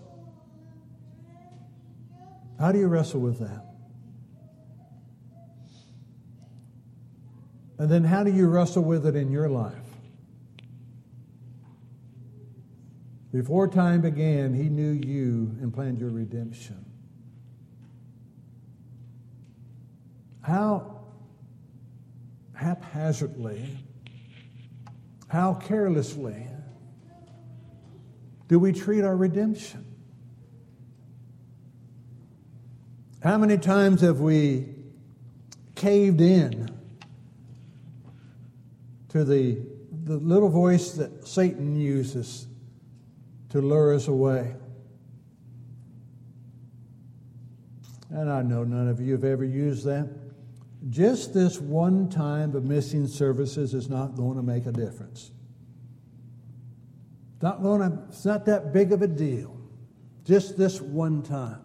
How 2.60 2.72
do 2.72 2.80
you 2.80 2.88
wrestle 2.88 3.22
with 3.22 3.40
that? 3.40 3.69
And 7.80 7.90
then 7.90 8.04
how 8.04 8.26
do 8.26 8.32
you 8.32 8.48
wrestle 8.48 8.84
with 8.84 9.08
it 9.08 9.16
in 9.16 9.32
your 9.32 9.48
life? 9.48 9.74
Before 13.32 13.70
time 13.70 14.02
began, 14.02 14.54
he 14.54 14.64
knew 14.64 14.92
you 14.92 15.56
and 15.62 15.74
planned 15.74 15.98
your 15.98 16.10
redemption. 16.10 16.86
How 20.42 21.06
haphazardly, 22.54 23.78
how 25.28 25.54
carelessly 25.54 26.48
do 28.50 28.60
we 28.60 28.74
treat 28.74 29.06
our 29.06 29.16
redemption? 29.16 29.86
How 33.22 33.38
many 33.38 33.58
times 33.58 34.02
have 34.02 34.20
we 34.20 34.74
caved 35.76 36.20
in 36.20 36.79
to 39.10 39.24
the, 39.24 39.58
the 40.06 40.18
little 40.18 40.50
voice 40.50 40.92
that 40.94 41.28
Satan 41.28 41.76
uses 41.76 42.48
to 43.50 43.62
lure 43.62 43.94
us 43.94 44.08
away. 44.08 44.56
And 48.12 48.32
I 48.32 48.42
know 48.42 48.64
none 48.64 48.88
of 48.88 49.00
you 49.00 49.14
have 49.14 49.24
ever 49.24 49.44
used 49.44 49.86
that. 49.86 50.10
Just 50.90 51.34
this 51.34 51.60
one 51.60 52.10
time 52.10 52.56
of 52.56 52.64
missing 52.64 53.06
services 53.08 53.74
is 53.74 53.90
not 53.90 54.16
going 54.16 54.38
to 54.38 54.44
make 54.44 54.66
a 54.66 54.72
difference. 54.72 55.32
It's 57.34 57.44
not, 57.44 57.62
going 57.62 57.82
to, 57.82 58.00
it's 58.10 58.26
not 58.26 58.46
that 58.46 58.74
big 58.74 58.92
of 58.92 59.02
a 59.02 59.08
deal. 59.08 59.56
Just 60.26 60.58
this 60.58 60.80
one 60.82 61.22
time. 61.22 61.62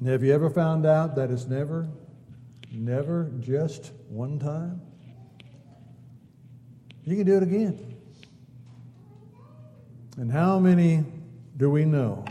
And 0.00 0.08
have 0.08 0.22
you 0.22 0.32
ever 0.32 0.50
found 0.50 0.86
out 0.86 1.16
that 1.16 1.30
it's 1.30 1.46
never 1.46 1.88
Never 2.70 3.30
just 3.40 3.92
one 4.08 4.38
time. 4.38 4.80
You 7.04 7.16
can 7.16 7.24
do 7.24 7.36
it 7.38 7.42
again. 7.42 7.96
And 10.18 10.30
how 10.30 10.58
many 10.58 11.04
do 11.56 11.70
we 11.70 11.84
know 11.84 12.24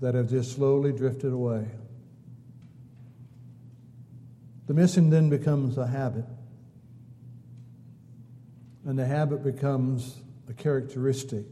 that 0.00 0.14
have 0.14 0.28
just 0.28 0.52
slowly 0.52 0.92
drifted 0.92 1.32
away? 1.32 1.66
The 4.66 4.74
missing 4.74 5.10
then 5.10 5.30
becomes 5.30 5.78
a 5.78 5.86
habit. 5.86 6.24
And 8.84 8.98
the 8.98 9.06
habit 9.06 9.42
becomes 9.42 10.16
a 10.48 10.52
characteristic. 10.52 11.44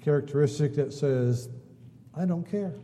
characteristic 0.00 0.74
that 0.76 0.92
says, 0.92 1.48
I 2.14 2.24
don't 2.24 2.48
care. 2.48 2.74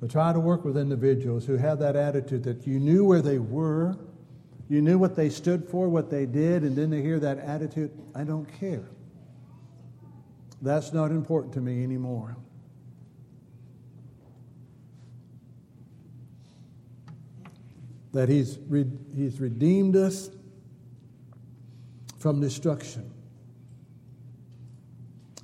To 0.00 0.08
try 0.08 0.32
to 0.32 0.40
work 0.40 0.64
with 0.64 0.78
individuals 0.78 1.44
who 1.44 1.56
have 1.56 1.78
that 1.80 1.94
attitude 1.94 2.42
that 2.44 2.66
you 2.66 2.80
knew 2.80 3.04
where 3.04 3.20
they 3.20 3.38
were, 3.38 3.98
you 4.68 4.80
knew 4.80 4.98
what 4.98 5.14
they 5.14 5.28
stood 5.28 5.68
for, 5.68 5.88
what 5.88 6.10
they 6.10 6.24
did, 6.24 6.62
and 6.62 6.74
then 6.74 6.90
they 6.90 7.02
hear 7.02 7.20
that 7.20 7.38
attitude, 7.38 7.90
I 8.14 8.24
don't 8.24 8.46
care. 8.58 8.88
That's 10.62 10.92
not 10.92 11.10
important 11.10 11.52
to 11.54 11.60
me 11.60 11.84
anymore. 11.84 12.36
That 18.12 18.28
he's, 18.28 18.58
re- 18.68 18.90
he's 19.14 19.38
redeemed 19.38 19.96
us 19.96 20.30
from 22.18 22.40
destruction. 22.40 23.10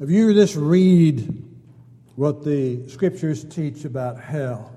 If 0.01 0.11
you 0.11 0.33
just 0.35 0.57
read 0.57 1.43
what 2.17 2.43
the 2.43 2.89
scriptures 2.89 3.45
teach 3.45 3.85
about 3.85 4.19
hell. 4.19 4.75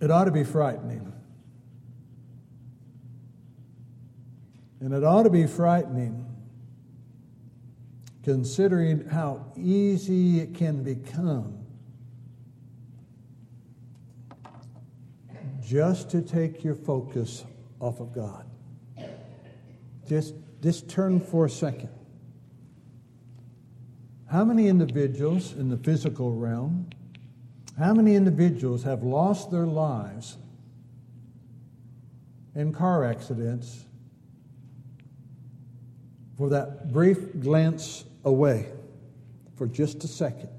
It 0.00 0.10
ought 0.10 0.24
to 0.24 0.30
be 0.30 0.44
frightening. 0.44 1.12
And 4.80 4.94
it 4.94 5.04
ought 5.04 5.24
to 5.24 5.30
be 5.30 5.46
frightening 5.46 6.24
considering 8.22 9.06
how 9.06 9.44
easy 9.56 10.40
it 10.40 10.54
can 10.54 10.82
become 10.82 11.66
just 15.62 16.10
to 16.10 16.22
take 16.22 16.64
your 16.64 16.74
focus 16.74 17.44
off 17.80 18.00
of 18.00 18.14
God. 18.14 18.46
Just, 20.06 20.34
just 20.62 20.88
turn 20.88 21.20
for 21.20 21.44
a 21.44 21.50
second. 21.50 21.90
How 24.30 24.44
many 24.44 24.68
individuals 24.68 25.54
in 25.54 25.70
the 25.70 25.78
physical 25.78 26.34
realm, 26.34 26.90
how 27.78 27.94
many 27.94 28.14
individuals 28.14 28.82
have 28.82 29.02
lost 29.02 29.50
their 29.50 29.66
lives 29.66 30.36
in 32.54 32.72
car 32.72 33.04
accidents 33.04 33.86
for 36.36 36.50
that 36.50 36.92
brief 36.92 37.40
glance 37.40 38.04
away 38.24 38.66
for 39.56 39.66
just 39.66 40.04
a 40.04 40.08
second? 40.08 40.50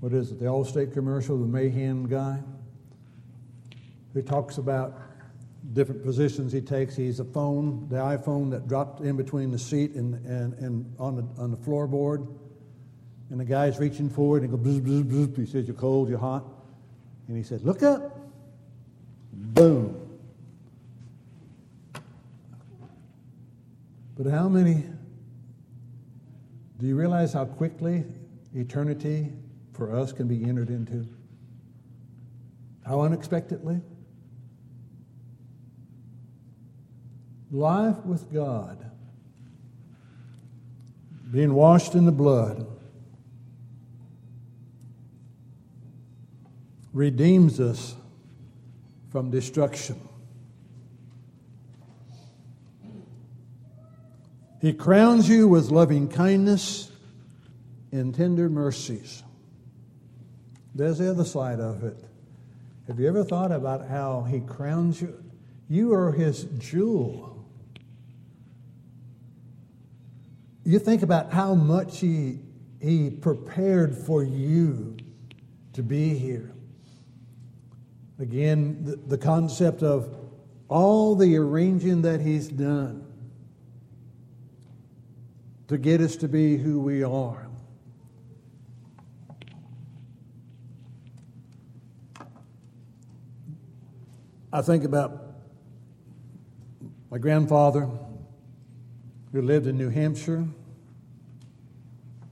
What 0.00 0.12
is 0.12 0.30
it? 0.30 0.38
The 0.38 0.44
Allstate 0.44 0.92
commercial, 0.92 1.38
the 1.38 1.46
Mayhem 1.46 2.06
guy, 2.06 2.38
who 4.12 4.20
talks 4.20 4.58
about 4.58 5.03
different 5.72 6.02
positions 6.04 6.52
he 6.52 6.60
takes. 6.60 6.94
He's 6.94 7.20
a 7.20 7.24
phone, 7.24 7.88
the 7.88 7.96
iPhone 7.96 8.50
that 8.50 8.68
dropped 8.68 9.00
in 9.00 9.16
between 9.16 9.50
the 9.50 9.58
seat 9.58 9.92
and, 9.92 10.14
and, 10.26 10.54
and 10.54 10.94
on, 10.98 11.16
the, 11.16 11.42
on 11.42 11.50
the 11.50 11.56
floorboard. 11.56 12.26
And 13.30 13.40
the 13.40 13.44
guy's 13.44 13.78
reaching 13.78 14.10
forward 14.10 14.42
and 14.42 14.50
he 14.50 14.56
goes, 14.56 14.80
bzz, 14.80 15.04
bzz, 15.04 15.28
bzz. 15.28 15.36
he 15.36 15.46
says, 15.46 15.66
You're 15.66 15.76
cold, 15.76 16.08
you're 16.08 16.18
hot. 16.18 16.44
And 17.28 17.36
he 17.36 17.42
said, 17.42 17.62
Look 17.62 17.82
up. 17.82 18.20
Boom. 19.32 20.00
But 24.16 24.30
how 24.30 24.48
many, 24.48 24.84
do 26.78 26.86
you 26.86 26.94
realize 26.94 27.32
how 27.32 27.46
quickly 27.46 28.04
eternity 28.54 29.32
for 29.72 29.96
us 29.96 30.12
can 30.12 30.28
be 30.28 30.44
entered 30.44 30.68
into? 30.68 31.08
How 32.86 33.00
unexpectedly? 33.00 33.80
Life 37.54 38.04
with 38.04 38.32
God, 38.32 38.84
being 41.30 41.54
washed 41.54 41.94
in 41.94 42.04
the 42.04 42.12
blood, 42.12 42.66
redeems 46.92 47.60
us 47.60 47.94
from 49.10 49.30
destruction. 49.30 50.00
He 54.60 54.72
crowns 54.72 55.28
you 55.28 55.46
with 55.46 55.70
loving 55.70 56.08
kindness 56.08 56.90
and 57.92 58.14
tender 58.14 58.48
mercies. 58.48 59.22
There's 60.74 60.98
the 60.98 61.10
other 61.10 61.24
side 61.24 61.60
of 61.60 61.84
it. 61.84 61.96
Have 62.88 62.98
you 62.98 63.06
ever 63.06 63.22
thought 63.22 63.52
about 63.52 63.86
how 63.86 64.22
He 64.22 64.40
crowns 64.40 65.00
you? 65.00 65.22
You 65.68 65.94
are 65.94 66.10
His 66.10 66.44
jewel. 66.58 67.33
You 70.64 70.78
think 70.78 71.02
about 71.02 71.32
how 71.32 71.54
much 71.54 72.00
he, 72.00 72.38
he 72.80 73.10
prepared 73.10 73.96
for 73.96 74.24
you 74.24 74.96
to 75.74 75.82
be 75.82 76.16
here. 76.16 76.52
Again, 78.18 78.84
the, 78.84 78.96
the 78.96 79.18
concept 79.18 79.82
of 79.82 80.14
all 80.68 81.14
the 81.14 81.36
arranging 81.36 82.02
that 82.02 82.20
he's 82.20 82.48
done 82.48 83.04
to 85.68 85.76
get 85.76 86.00
us 86.00 86.16
to 86.16 86.28
be 86.28 86.56
who 86.56 86.80
we 86.80 87.02
are. 87.02 87.48
I 94.52 94.62
think 94.62 94.84
about 94.84 95.34
my 97.10 97.18
grandfather 97.18 97.88
who 99.34 99.42
lived 99.42 99.66
in 99.66 99.76
New 99.76 99.90
Hampshire. 99.90 100.46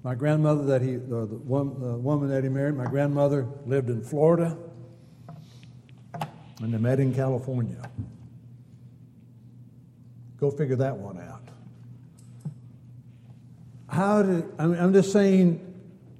My 0.04 0.14
grandmother, 0.14 0.64
that 0.66 0.82
he, 0.82 0.92
the, 0.92 1.26
the, 1.26 1.36
one, 1.36 1.80
the 1.80 1.94
woman 1.96 2.28
that 2.28 2.44
he 2.44 2.48
married, 2.48 2.76
my 2.76 2.84
grandmother 2.84 3.48
lived 3.66 3.90
in 3.90 4.04
Florida, 4.04 4.56
and 6.60 6.72
they 6.72 6.78
met 6.78 7.00
in 7.00 7.12
California. 7.12 7.90
Go 10.38 10.52
figure 10.52 10.76
that 10.76 10.96
one 10.96 11.18
out. 11.18 11.42
How 13.88 14.22
did, 14.22 14.44
I 14.56 14.66
mean, 14.66 14.78
I'm 14.78 14.92
just 14.92 15.12
saying, 15.12 15.60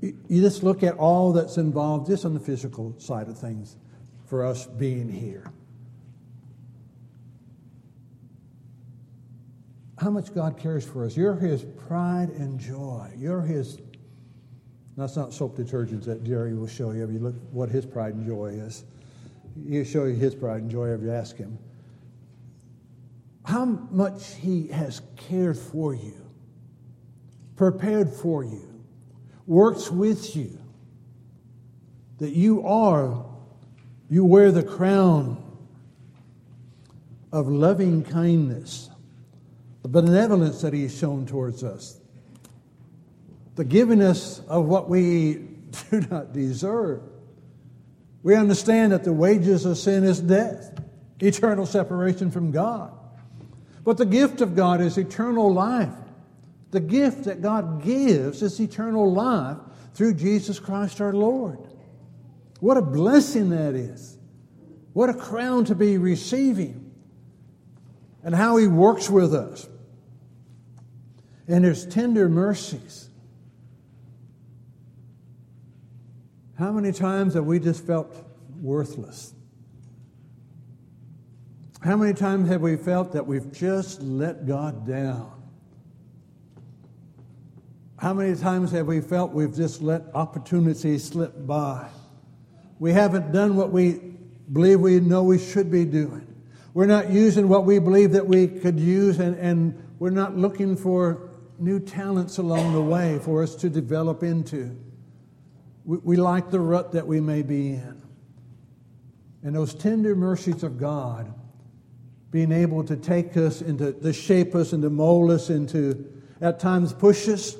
you 0.00 0.42
just 0.42 0.64
look 0.64 0.82
at 0.82 0.96
all 0.96 1.32
that's 1.32 1.58
involved 1.58 2.08
just 2.08 2.24
on 2.24 2.34
the 2.34 2.40
physical 2.40 2.92
side 2.98 3.28
of 3.28 3.38
things 3.38 3.76
for 4.26 4.44
us 4.44 4.66
being 4.66 5.08
here. 5.08 5.44
How 10.02 10.10
much 10.10 10.34
God 10.34 10.58
cares 10.58 10.84
for 10.84 11.04
us. 11.04 11.16
You're 11.16 11.36
His 11.36 11.64
pride 11.86 12.30
and 12.30 12.58
joy. 12.58 13.10
You're 13.16 13.40
His. 13.40 13.78
That's 14.96 15.16
not 15.16 15.32
soap 15.32 15.56
detergents 15.56 16.04
that 16.06 16.24
Jerry 16.24 16.54
will 16.54 16.66
show 16.66 16.90
you 16.90 17.04
if 17.04 17.10
you 17.10 17.20
look 17.20 17.36
what 17.52 17.68
His 17.68 17.86
pride 17.86 18.14
and 18.14 18.26
joy 18.26 18.48
is. 18.48 18.84
He'll 19.68 19.84
show 19.84 20.04
you 20.04 20.14
His 20.14 20.34
pride 20.34 20.62
and 20.62 20.70
joy 20.70 20.88
if 20.88 21.02
you 21.02 21.12
ask 21.12 21.36
Him. 21.36 21.56
How 23.44 23.64
much 23.64 24.34
He 24.34 24.68
has 24.68 25.00
cared 25.16 25.56
for 25.56 25.94
you, 25.94 26.26
prepared 27.54 28.10
for 28.12 28.44
you, 28.44 28.84
works 29.46 29.88
with 29.90 30.34
you, 30.34 30.58
that 32.18 32.32
you 32.32 32.66
are, 32.66 33.24
you 34.10 34.24
wear 34.24 34.50
the 34.50 34.62
crown 34.64 35.42
of 37.30 37.48
loving 37.48 38.02
kindness 38.02 38.90
the 39.82 39.88
benevolence 39.88 40.60
that 40.62 40.72
He 40.72 40.82
has 40.82 40.96
shown 40.96 41.26
towards 41.26 41.64
us, 41.64 41.98
the 43.56 43.64
giving 43.64 44.00
us 44.00 44.40
of 44.48 44.66
what 44.66 44.88
we 44.88 45.34
do 45.90 46.00
not 46.10 46.32
deserve. 46.32 47.02
We 48.22 48.36
understand 48.36 48.92
that 48.92 49.04
the 49.04 49.12
wages 49.12 49.64
of 49.64 49.76
sin 49.76 50.04
is 50.04 50.20
death, 50.20 50.80
eternal 51.20 51.66
separation 51.66 52.30
from 52.30 52.52
God. 52.52 52.92
But 53.84 53.96
the 53.96 54.06
gift 54.06 54.40
of 54.40 54.54
God 54.54 54.80
is 54.80 54.96
eternal 54.96 55.52
life. 55.52 55.90
The 56.70 56.80
gift 56.80 57.24
that 57.24 57.42
God 57.42 57.82
gives 57.82 58.42
is 58.42 58.60
eternal 58.60 59.12
life 59.12 59.58
through 59.94 60.14
Jesus 60.14 60.60
Christ 60.60 61.00
our 61.00 61.12
Lord. 61.12 61.58
What 62.60 62.76
a 62.76 62.82
blessing 62.82 63.50
that 63.50 63.74
is. 63.74 64.16
What 64.92 65.10
a 65.10 65.14
crown 65.14 65.64
to 65.66 65.74
be 65.74 65.98
receiving. 65.98 66.92
And 68.22 68.34
how 68.34 68.56
He 68.56 68.68
works 68.68 69.10
with 69.10 69.34
us 69.34 69.68
and 71.48 71.64
His 71.64 71.84
tender 71.86 72.28
mercies. 72.28 73.08
How 76.58 76.70
many 76.70 76.92
times 76.92 77.34
have 77.34 77.44
we 77.44 77.58
just 77.58 77.84
felt 77.84 78.14
worthless? 78.60 79.34
How 81.82 81.96
many 81.96 82.14
times 82.14 82.48
have 82.48 82.60
we 82.60 82.76
felt 82.76 83.12
that 83.12 83.26
we've 83.26 83.50
just 83.52 84.00
let 84.00 84.46
God 84.46 84.86
down? 84.86 85.42
How 87.96 88.14
many 88.14 88.36
times 88.36 88.70
have 88.72 88.86
we 88.86 89.00
felt 89.00 89.32
we've 89.32 89.54
just 89.54 89.82
let 89.82 90.02
opportunity 90.14 90.98
slip 90.98 91.46
by 91.46 91.88
We 92.78 92.92
haven't 92.92 93.32
done 93.32 93.56
what 93.56 93.70
we 93.70 94.00
believe 94.52 94.80
we 94.80 94.98
know 95.00 95.22
we 95.22 95.38
should 95.38 95.70
be 95.70 95.84
doing. 95.84 96.26
We're 96.74 96.86
not 96.86 97.10
using 97.10 97.48
what 97.48 97.64
we 97.64 97.78
believe 97.78 98.12
that 98.12 98.26
we 98.26 98.46
could 98.48 98.78
use, 98.80 99.18
and, 99.18 99.36
and 99.36 99.80
we're 99.98 100.10
not 100.10 100.36
looking 100.36 100.76
for 100.76 101.30
new 101.62 101.78
talents 101.78 102.38
along 102.38 102.72
the 102.72 102.82
way 102.82 103.18
for 103.20 103.42
us 103.42 103.54
to 103.56 103.70
develop 103.70 104.22
into. 104.22 104.76
We, 105.84 105.98
we 105.98 106.16
like 106.16 106.50
the 106.50 106.60
rut 106.60 106.92
that 106.92 107.06
we 107.06 107.20
may 107.20 107.42
be 107.42 107.70
in. 107.70 108.02
And 109.44 109.54
those 109.54 109.74
tender 109.74 110.14
mercies 110.14 110.62
of 110.62 110.78
God 110.78 111.32
being 112.30 112.50
able 112.50 112.82
to 112.84 112.96
take 112.96 113.36
us 113.36 113.60
into, 113.62 113.92
to 113.92 114.12
shape 114.12 114.54
us 114.54 114.72
and 114.72 114.82
to 114.82 114.90
mold 114.90 115.30
us 115.30 115.50
into, 115.50 116.04
at 116.40 116.58
times 116.58 116.92
push 116.92 117.28
us, 117.28 117.56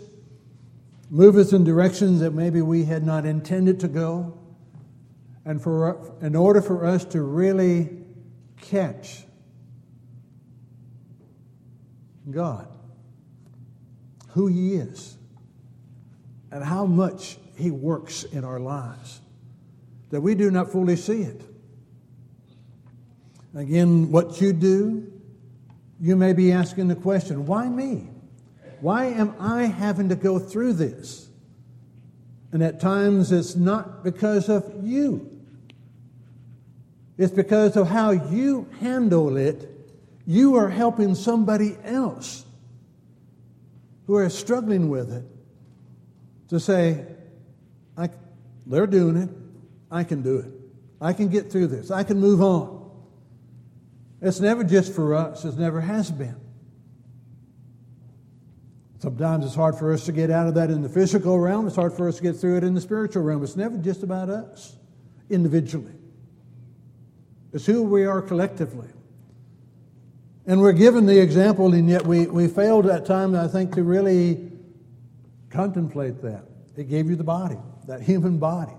move 1.11 1.37
us 1.37 1.53
in 1.53 1.63
directions 1.63 2.21
that 2.21 2.33
maybe 2.33 2.63
we 2.63 2.85
had 2.85 3.05
not 3.05 3.27
intended 3.27 3.79
to 3.81 3.89
go. 3.89 4.39
And 5.45 5.61
for, 5.61 6.15
in 6.23 6.35
order 6.35 6.63
for 6.63 6.87
us 6.87 7.05
to 7.07 7.23
really 7.23 7.91
catch 8.61 9.25
God, 12.31 12.69
who 14.33 14.47
He 14.47 14.75
is, 14.75 15.17
and 16.51 16.63
how 16.63 16.87
much 16.87 17.39
He 17.57 17.71
works 17.71 18.25
in 18.25 18.45
our 18.45 18.61
lives, 18.61 19.21
that 20.11 20.21
we 20.21 20.35
do 20.35 20.51
not 20.51 20.71
fully 20.71 20.97
see 20.97 21.23
it. 21.23 21.41
Again, 23.55 24.11
what 24.11 24.41
you 24.41 24.53
do, 24.53 25.13
you 26.01 26.17
may 26.17 26.33
be 26.33 26.53
asking 26.53 26.89
the 26.89 26.95
question 26.95 27.47
why 27.47 27.69
me? 27.69 28.09
Why 28.81 29.07
am 29.07 29.35
I 29.39 29.65
having 29.65 30.09
to 30.09 30.17
go 30.17 30.39
through 30.39 30.73
this? 30.73 31.29
And 32.51 32.63
at 32.63 32.81
times 32.81 33.31
it's 33.31 33.55
not 33.55 34.03
because 34.03 34.49
of 34.49 34.85
you. 34.85 35.31
It's 37.17 37.33
because 37.33 37.77
of 37.77 37.89
how 37.89 38.11
you 38.11 38.69
handle 38.81 39.37
it. 39.37 39.69
You 40.27 40.57
are 40.57 40.69
helping 40.69 41.15
somebody 41.15 41.77
else 41.85 42.45
who 44.13 44.19
are 44.19 44.29
struggling 44.29 44.91
with 44.91 45.11
it 45.11 45.25
to 46.49 46.61
say, 46.61 47.03
they're 48.67 48.87
doing 48.87 49.17
it. 49.17 49.31
I 49.91 50.05
can 50.05 50.21
do 50.21 50.37
it. 50.37 50.53
I 51.01 51.15
can 51.15 51.29
get 51.29 51.51
through 51.51 51.69
this. 51.69 51.91
I 51.91 52.05
can 52.05 52.21
move 52.21 52.43
on. 52.43 52.91
It's 54.21 54.39
never 54.39 54.65
just 54.65 54.95
for 54.95 55.15
us, 55.15 55.47
it 55.47 55.59
never 55.59 55.81
has 55.81 56.11
been. 56.11 56.37
Sometimes 58.99 59.47
it's 59.47 59.55
hard 59.55 59.77
for 59.77 59.95
us 59.95 60.05
to 60.05 60.13
get 60.13 60.31
out 60.31 60.47
of 60.47 60.55
that 60.57 60.71
in 60.71 60.83
the 60.83 60.91
physical 60.91 61.41
realm, 61.41 61.67
it's 61.67 61.77
hard 61.77 61.95
for 61.95 62.07
us 62.07 62.19
to 62.19 62.23
get 62.23 62.37
through 62.37 62.59
it 62.59 62.65
in 62.65 62.75
the 62.75 62.83
spiritual 62.83 63.23
realm. 63.23 63.43
It's 63.43 63.57
never 63.57 63.79
just 63.79 64.03
about 64.03 64.29
us 64.29 64.77
individually, 65.31 65.95
it's 67.55 67.65
who 67.65 67.83
we 67.83 68.05
are 68.05 68.21
collectively. 68.21 68.89
And 70.47 70.61
we're 70.61 70.73
given 70.73 71.07
the 71.07 71.21
example, 71.21 71.73
and 71.73 71.89
yet 71.89 72.05
we, 72.05 72.27
we 72.27 72.49
failed 72.49 72.87
at 72.87 73.07
times, 73.07 73.37
I 73.37 73.47
think, 73.47 73.75
to 73.77 73.85
really 73.85 74.51
contemplate 75.51 76.21
that. 76.23 76.45
It 76.77 76.89
gave 76.89 77.09
you 77.09 77.17
the 77.17 77.25
body, 77.25 77.59
that 77.87 78.03
human 78.03 78.39
body. 78.39 78.73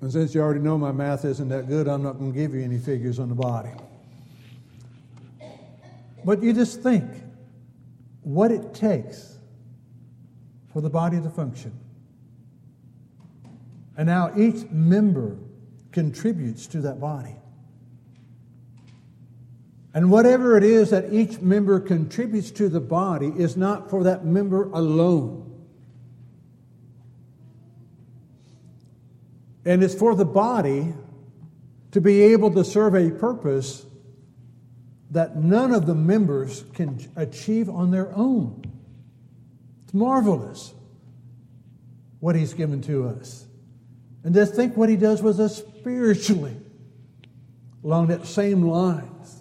And 0.00 0.12
since 0.12 0.34
you 0.34 0.40
already 0.40 0.60
know 0.60 0.76
my 0.76 0.92
math 0.92 1.24
isn't 1.24 1.48
that 1.48 1.68
good, 1.68 1.88
I'm 1.88 2.02
not 2.02 2.18
going 2.18 2.32
to 2.32 2.38
give 2.38 2.54
you 2.54 2.62
any 2.62 2.78
figures 2.78 3.18
on 3.18 3.28
the 3.28 3.34
body. 3.34 3.70
But 6.24 6.42
you 6.42 6.52
just 6.52 6.82
think 6.82 7.10
what 8.22 8.50
it 8.52 8.74
takes 8.74 9.38
for 10.72 10.82
the 10.82 10.90
body 10.90 11.20
to 11.20 11.30
function. 11.30 11.72
And 13.96 14.06
now 14.06 14.32
each 14.36 14.68
member 14.70 15.36
contributes 15.90 16.66
to 16.68 16.80
that 16.82 17.00
body. 17.00 17.37
And 19.94 20.10
whatever 20.10 20.56
it 20.56 20.64
is 20.64 20.90
that 20.90 21.12
each 21.12 21.40
member 21.40 21.80
contributes 21.80 22.50
to 22.52 22.68
the 22.68 22.80
body 22.80 23.32
is 23.36 23.56
not 23.56 23.88
for 23.90 24.04
that 24.04 24.24
member 24.24 24.64
alone. 24.70 25.44
And 29.64 29.82
it's 29.82 29.94
for 29.94 30.14
the 30.14 30.24
body 30.24 30.94
to 31.92 32.00
be 32.00 32.20
able 32.20 32.50
to 32.52 32.64
serve 32.64 32.94
a 32.94 33.10
purpose 33.10 33.86
that 35.10 35.36
none 35.36 35.72
of 35.72 35.86
the 35.86 35.94
members 35.94 36.64
can 36.74 37.00
achieve 37.16 37.68
on 37.68 37.90
their 37.90 38.14
own. 38.14 38.62
It's 39.84 39.94
marvelous 39.94 40.74
what 42.20 42.36
He's 42.36 42.52
given 42.52 42.82
to 42.82 43.08
us. 43.08 43.46
And 44.22 44.34
just 44.34 44.54
think 44.54 44.76
what 44.76 44.90
He 44.90 44.96
does 44.96 45.22
with 45.22 45.40
us 45.40 45.56
spiritually 45.56 46.56
along 47.82 48.08
that 48.08 48.26
same 48.26 48.62
lines 48.62 49.37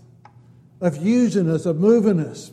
of 0.82 0.98
using 0.98 1.50
us, 1.50 1.66
of 1.66 1.78
moving 1.78 2.20
us. 2.20 2.52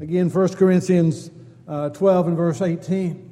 Again, 0.00 0.30
1 0.30 0.54
Corinthians 0.54 1.30
uh, 1.66 1.90
12 1.90 2.28
and 2.28 2.36
verse 2.36 2.62
18. 2.62 3.24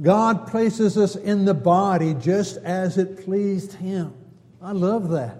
God 0.00 0.46
places 0.46 0.96
us 0.96 1.16
in 1.16 1.44
the 1.44 1.54
body 1.54 2.14
just 2.14 2.56
as 2.58 2.98
it 2.98 3.24
pleased 3.24 3.72
Him. 3.74 4.14
I 4.62 4.72
love 4.72 5.10
that. 5.10 5.38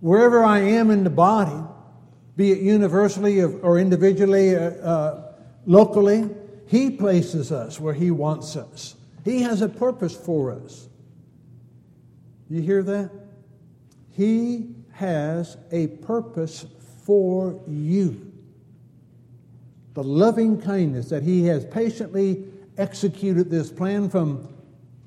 Wherever 0.00 0.44
I 0.44 0.60
am 0.60 0.90
in 0.90 1.04
the 1.04 1.10
body, 1.10 1.64
be 2.36 2.52
it 2.52 2.58
universally 2.58 3.42
or 3.42 3.78
individually, 3.78 4.56
uh, 4.56 4.60
uh, 4.60 5.32
locally, 5.66 6.28
He 6.66 6.90
places 6.90 7.52
us 7.52 7.78
where 7.78 7.94
He 7.94 8.10
wants 8.10 8.56
us. 8.56 8.96
He 9.24 9.42
has 9.42 9.62
a 9.62 9.68
purpose 9.68 10.16
for 10.16 10.52
us. 10.52 10.88
You 12.48 12.60
hear 12.60 12.82
that? 12.82 13.10
He 14.10 14.74
has 14.92 15.56
a 15.70 15.88
purpose 15.88 16.66
for 17.04 17.60
you. 17.66 18.32
The 19.94 20.02
loving 20.02 20.60
kindness 20.60 21.08
that 21.10 21.22
He 21.22 21.46
has 21.46 21.64
patiently 21.66 22.44
executed 22.78 23.50
this 23.50 23.70
plan 23.70 24.08
from 24.08 24.48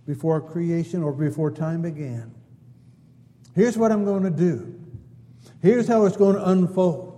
before 0.06 0.42
creation 0.42 1.02
or 1.02 1.12
before 1.12 1.50
time 1.50 1.82
began. 1.82 2.34
Here's 3.56 3.78
what 3.78 3.92
I'm 3.92 4.06
going 4.06 4.24
to 4.24 4.30
do. 4.30 4.80
Here's 5.62 5.88
how 5.88 6.06
it's 6.06 6.18
going 6.18 6.36
to 6.36 6.50
unfold. 6.50 7.16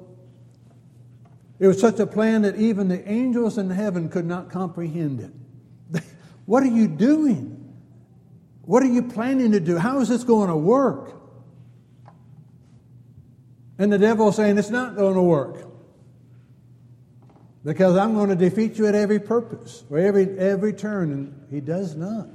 It 1.59 1.67
was 1.67 1.81
such 1.81 1.99
a 1.99 2.05
plan 2.05 2.43
that 2.43 2.55
even 2.57 2.87
the 2.87 3.09
angels 3.09 3.57
in 3.57 3.69
heaven 3.69 4.09
could 4.09 4.25
not 4.25 4.49
comprehend 4.49 5.19
it. 5.19 6.03
what 6.45 6.63
are 6.63 6.67
you 6.67 6.87
doing? 6.87 7.53
What 8.61 8.83
are 8.83 8.87
you 8.87 9.01
planning 9.01 9.51
to 9.53 9.59
do? 9.59 9.77
How 9.77 9.99
is 9.99 10.09
this 10.09 10.23
going 10.23 10.49
to 10.49 10.55
work? 10.55 11.16
And 13.79 13.91
the 13.91 13.97
devil 13.97 14.29
is 14.29 14.35
saying, 14.35 14.57
It's 14.57 14.69
not 14.69 14.95
going 14.95 15.15
to 15.15 15.21
work 15.21 15.67
because 17.63 17.97
I'm 17.97 18.13
going 18.13 18.29
to 18.29 18.35
defeat 18.35 18.77
you 18.77 18.87
at 18.87 18.95
every 18.95 19.19
purpose 19.19 19.83
or 19.89 19.97
every, 19.97 20.37
every 20.39 20.73
turn. 20.73 21.11
And 21.11 21.47
he 21.51 21.59
does 21.59 21.95
not. 21.95 22.29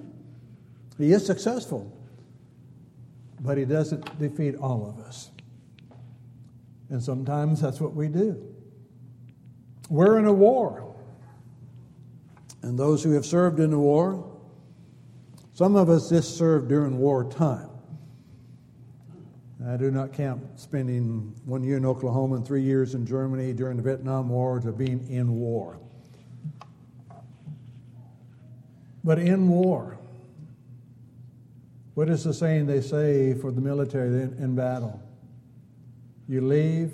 He 0.99 1.13
is 1.13 1.25
successful, 1.25 1.91
but 3.41 3.57
he 3.57 3.65
doesn't 3.65 4.19
defeat 4.19 4.57
all 4.57 4.87
of 4.87 5.05
us. 5.05 5.31
And 6.91 7.03
sometimes 7.03 7.61
that's 7.61 7.81
what 7.81 7.95
we 7.95 8.09
do. 8.09 8.47
We're 9.89 10.19
in 10.19 10.27
a 10.27 10.33
war. 10.33 10.95
And 12.61 12.79
those 12.79 13.03
who 13.03 13.13
have 13.13 13.25
served 13.25 13.59
in 13.59 13.71
the 13.71 13.79
war, 13.79 14.31
some 15.55 15.77
of 15.77 15.89
us 15.89 16.11
just 16.11 16.37
served 16.37 16.69
during 16.69 16.99
wartime. 16.99 17.72
I 19.69 19.77
do 19.77 19.91
not 19.91 20.13
count 20.13 20.43
spending 20.59 21.35
one 21.45 21.63
year 21.63 21.77
in 21.77 21.87
Oklahoma 21.87 22.37
and 22.37 22.47
three 22.47 22.63
years 22.63 22.95
in 22.95 23.07
Germany 23.07 23.53
during 23.53 23.77
the 23.77 23.83
Vietnam 23.83 24.29
War 24.29 24.59
to 24.61 24.73
being 24.73 25.07
in 25.09 25.37
war. 25.39 25.79
But 29.05 29.19
in 29.19 29.49
war, 29.49 29.99
what 31.95 32.09
is 32.09 32.25
the 32.25 32.35
saying 32.35 32.67
they 32.67 32.81
say 32.81 33.35
for 33.35 33.53
the 33.53 33.61
military 33.61 34.09
in, 34.09 34.35
in 34.39 34.57
battle? 34.57 35.01
You 36.29 36.41
leave 36.41 36.93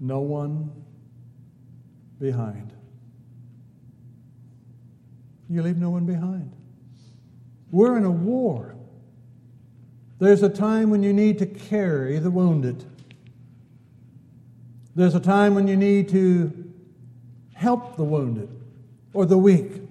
no 0.00 0.20
one 0.20 0.70
behind. 2.18 2.72
You 5.48 5.62
leave 5.62 5.76
no 5.76 5.90
one 5.90 6.06
behind. 6.06 6.52
We're 7.70 7.96
in 7.96 8.04
a 8.04 8.10
war. 8.10 8.75
There's 10.18 10.42
a 10.42 10.48
time 10.48 10.90
when 10.90 11.02
you 11.02 11.12
need 11.12 11.38
to 11.38 11.46
carry 11.46 12.18
the 12.18 12.30
wounded. 12.30 12.84
There's 14.94 15.14
a 15.14 15.20
time 15.20 15.54
when 15.54 15.68
you 15.68 15.76
need 15.76 16.08
to 16.10 16.72
help 17.54 17.96
the 17.96 18.04
wounded 18.04 18.48
or 19.12 19.26
the 19.26 19.36
weak 19.36 19.82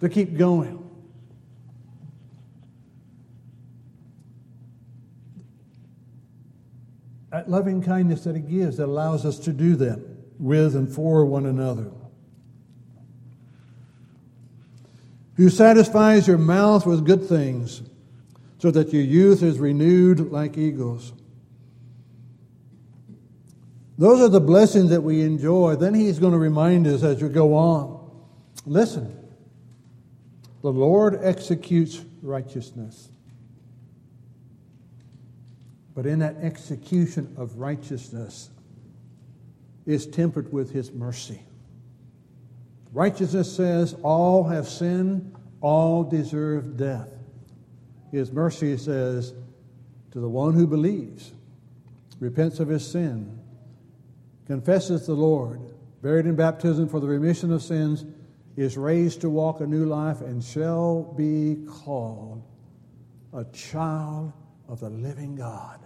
to 0.00 0.08
keep 0.08 0.36
going. 0.36 0.78
That 7.30 7.50
loving 7.50 7.82
kindness 7.82 8.24
that 8.24 8.36
He 8.36 8.42
gives 8.42 8.78
that 8.78 8.86
allows 8.86 9.26
us 9.26 9.38
to 9.40 9.52
do 9.52 9.76
that 9.76 10.00
with 10.38 10.74
and 10.74 10.92
for 10.92 11.24
one 11.24 11.46
another. 11.46 11.90
who 15.36 15.48
satisfies 15.48 16.28
your 16.28 16.38
mouth 16.38 16.86
with 16.86 17.04
good 17.06 17.24
things, 17.26 17.82
so 18.62 18.70
that 18.70 18.92
your 18.92 19.02
youth 19.02 19.42
is 19.42 19.58
renewed 19.58 20.30
like 20.30 20.56
eagles. 20.56 21.12
Those 23.98 24.20
are 24.20 24.28
the 24.28 24.40
blessings 24.40 24.90
that 24.90 25.00
we 25.00 25.22
enjoy. 25.22 25.74
Then 25.74 25.94
he's 25.94 26.20
going 26.20 26.32
to 26.32 26.38
remind 26.38 26.86
us 26.86 27.02
as 27.02 27.20
we 27.20 27.28
go 27.28 27.54
on. 27.54 28.08
Listen, 28.64 29.18
the 30.62 30.70
Lord 30.70 31.18
executes 31.24 32.02
righteousness. 32.22 33.08
But 35.96 36.06
in 36.06 36.20
that 36.20 36.36
execution 36.36 37.34
of 37.36 37.58
righteousness 37.58 38.48
is 39.86 40.06
tempered 40.06 40.52
with 40.52 40.70
his 40.70 40.92
mercy. 40.92 41.42
Righteousness 42.92 43.52
says, 43.56 43.96
All 44.04 44.44
have 44.44 44.68
sinned, 44.68 45.34
all 45.60 46.04
deserve 46.04 46.76
death. 46.76 47.08
His 48.12 48.30
mercy 48.30 48.76
says, 48.76 49.32
To 50.12 50.20
the 50.20 50.28
one 50.28 50.52
who 50.52 50.66
believes, 50.66 51.32
repents 52.20 52.60
of 52.60 52.68
his 52.68 52.86
sin, 52.86 53.40
confesses 54.46 55.06
the 55.06 55.14
Lord, 55.14 55.60
buried 56.02 56.26
in 56.26 56.36
baptism 56.36 56.88
for 56.88 57.00
the 57.00 57.08
remission 57.08 57.50
of 57.52 57.62
sins, 57.62 58.04
is 58.54 58.76
raised 58.76 59.22
to 59.22 59.30
walk 59.30 59.60
a 59.60 59.66
new 59.66 59.86
life, 59.86 60.20
and 60.20 60.44
shall 60.44 61.14
be 61.16 61.64
called 61.66 62.42
a 63.32 63.44
child 63.46 64.34
of 64.68 64.80
the 64.80 64.90
living 64.90 65.34
God, 65.34 65.80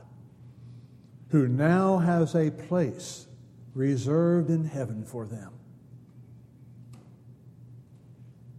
who 1.29 1.47
now 1.47 1.99
has 1.99 2.35
a 2.35 2.51
place 2.51 3.29
reserved 3.73 4.51
in 4.51 4.65
heaven 4.65 5.05
for 5.05 5.27
them. 5.27 5.53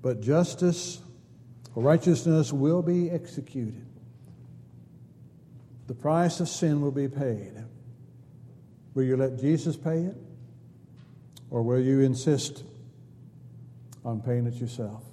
But 0.02 0.22
justice 0.22 1.02
or 1.78 1.84
righteousness 1.84 2.52
will 2.52 2.82
be 2.82 3.12
executed. 3.12 3.86
The 5.86 5.94
price 5.94 6.40
of 6.40 6.50
sin 6.50 6.82
will 6.82 6.92
be 6.92 7.08
paid. 7.08 7.54
Will 8.96 9.04
you 9.04 9.16
let 9.16 9.38
Jesus 9.38 9.78
pay 9.78 10.00
it? 10.00 10.16
Or 11.52 11.62
will 11.62 11.80
you 11.80 12.00
insist 12.00 12.64
on 14.04 14.22
paying 14.22 14.48
it 14.48 14.56
yourself? 14.56 15.04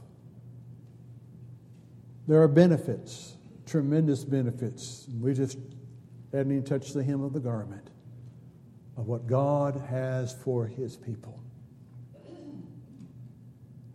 There 2.27 2.41
are 2.41 2.49
benefits, 2.49 3.37
tremendous 3.67 4.25
benefits. 4.25 5.07
We 5.21 5.35
just 5.35 5.59
hadn't 6.33 6.51
even 6.51 6.65
touched 6.65 6.95
the 6.95 7.05
hem 7.05 7.23
of 7.23 7.35
the 7.35 7.41
garment 7.41 7.91
of 8.97 9.07
what 9.07 9.27
God 9.27 9.77
has 9.91 10.33
for 10.33 10.67
his 10.67 10.97
people. 10.97 11.39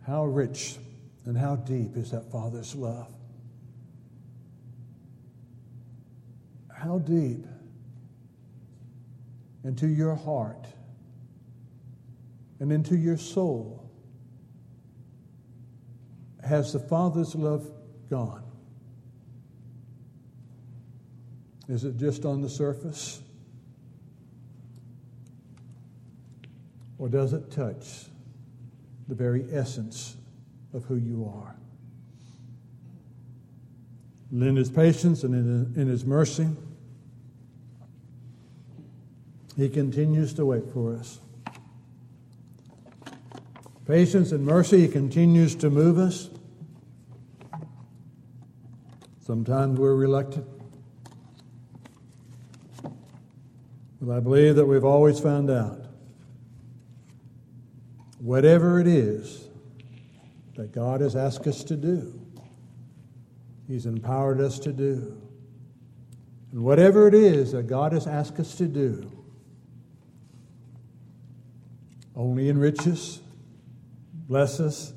How 0.06 0.24
rich 0.24 0.78
and 1.26 1.36
how 1.36 1.56
deep 1.56 1.96
is 1.96 2.10
that 2.10 2.30
Father's 2.30 2.74
love? 2.74 3.12
How 6.74 6.98
deep 6.98 7.44
into 9.64 9.86
your 9.86 10.14
heart 10.14 10.66
and 12.58 12.72
into 12.72 12.96
your 12.96 13.18
soul 13.18 13.90
has 16.42 16.72
the 16.72 16.78
Father's 16.78 17.34
love 17.34 17.70
gone? 18.08 18.42
Is 21.68 21.84
it 21.84 21.96
just 21.96 22.24
on 22.24 22.40
the 22.40 22.48
surface? 22.48 23.22
Or 26.98 27.08
does 27.08 27.32
it 27.32 27.50
touch 27.50 28.06
the 29.06 29.14
very 29.14 29.46
essence 29.52 30.16
of 30.72 30.84
who 30.84 30.96
you 30.96 31.30
are? 31.34 31.56
And 34.30 34.42
in 34.42 34.56
his 34.56 34.70
patience 34.70 35.24
and 35.24 35.76
in 35.76 35.88
his 35.88 36.04
mercy, 36.04 36.48
he 39.56 39.68
continues 39.68 40.32
to 40.34 40.46
wait 40.46 40.70
for 40.72 40.94
us. 40.94 41.18
Patience 43.86 44.30
and 44.30 44.46
mercy, 44.46 44.82
he 44.82 44.88
continues 44.88 45.56
to 45.56 45.68
move 45.68 45.98
us. 45.98 46.30
Sometimes 49.26 49.78
we're 49.78 49.96
reluctant. 49.96 50.46
But 54.00 54.16
I 54.16 54.20
believe 54.20 54.54
that 54.56 54.66
we've 54.66 54.84
always 54.84 55.18
found 55.18 55.50
out 55.50 55.86
whatever 58.18 58.80
it 58.80 58.86
is 58.86 59.49
that 60.60 60.72
God 60.72 61.00
has 61.00 61.16
asked 61.16 61.46
us 61.46 61.64
to 61.64 61.74
do, 61.74 62.20
He's 63.66 63.86
empowered 63.86 64.42
us 64.42 64.58
to 64.58 64.74
do. 64.74 65.18
And 66.52 66.62
whatever 66.62 67.08
it 67.08 67.14
is 67.14 67.52
that 67.52 67.62
God 67.62 67.94
has 67.94 68.06
asked 68.06 68.38
us 68.38 68.54
to 68.56 68.68
do, 68.68 69.10
only 72.14 72.50
enriches, 72.50 73.22
blesses, 74.28 74.92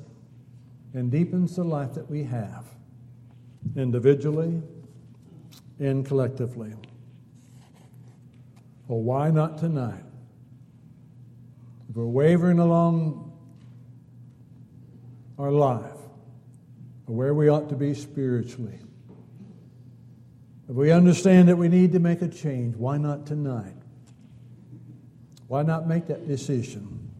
and 0.92 1.10
deepens 1.10 1.56
the 1.56 1.64
life 1.64 1.94
that 1.94 2.10
we 2.10 2.24
have, 2.24 2.66
individually 3.74 4.60
and 5.80 6.04
collectively. 6.04 6.74
Well, 8.86 9.00
why 9.00 9.30
not 9.30 9.56
tonight? 9.56 10.04
If 11.88 11.96
we're 11.96 12.04
wavering 12.04 12.58
along 12.58 13.33
our 15.38 15.50
life, 15.50 15.96
or 17.06 17.14
where 17.14 17.34
we 17.34 17.48
ought 17.48 17.68
to 17.68 17.74
be 17.76 17.94
spiritually, 17.94 18.78
if 20.68 20.74
we 20.74 20.90
understand 20.90 21.48
that 21.48 21.56
we 21.56 21.68
need 21.68 21.92
to 21.92 21.98
make 21.98 22.22
a 22.22 22.28
change, 22.28 22.74
why 22.76 22.96
not 22.96 23.26
tonight? 23.26 23.74
Why 25.46 25.62
not 25.62 25.86
make 25.86 26.06
that 26.06 26.26
decision 26.26 27.10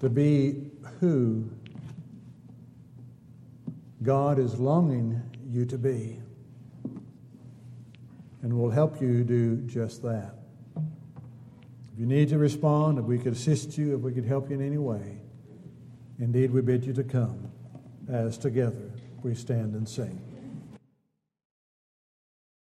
to 0.00 0.08
be 0.08 0.70
who 1.00 1.50
God 4.02 4.38
is 4.38 4.58
longing 4.58 5.20
you 5.46 5.66
to 5.66 5.76
be? 5.76 6.20
And 8.42 8.58
we'll 8.58 8.70
help 8.70 9.02
you 9.02 9.24
do 9.24 9.56
just 9.66 10.02
that. 10.04 10.34
If 10.76 11.98
you 11.98 12.06
need 12.06 12.30
to 12.30 12.38
respond, 12.38 12.98
if 12.98 13.04
we 13.04 13.18
could 13.18 13.34
assist 13.34 13.76
you, 13.76 13.94
if 13.94 14.00
we 14.00 14.12
could 14.12 14.24
help 14.24 14.48
you 14.48 14.58
in 14.58 14.66
any 14.66 14.78
way, 14.78 15.17
indeed 16.18 16.50
we 16.50 16.60
bid 16.60 16.84
you 16.84 16.92
to 16.92 17.04
come 17.04 17.50
as 18.08 18.38
together 18.38 18.90
we 19.22 19.34
stand 19.34 19.74
and 19.74 19.88
sing. 19.88 20.27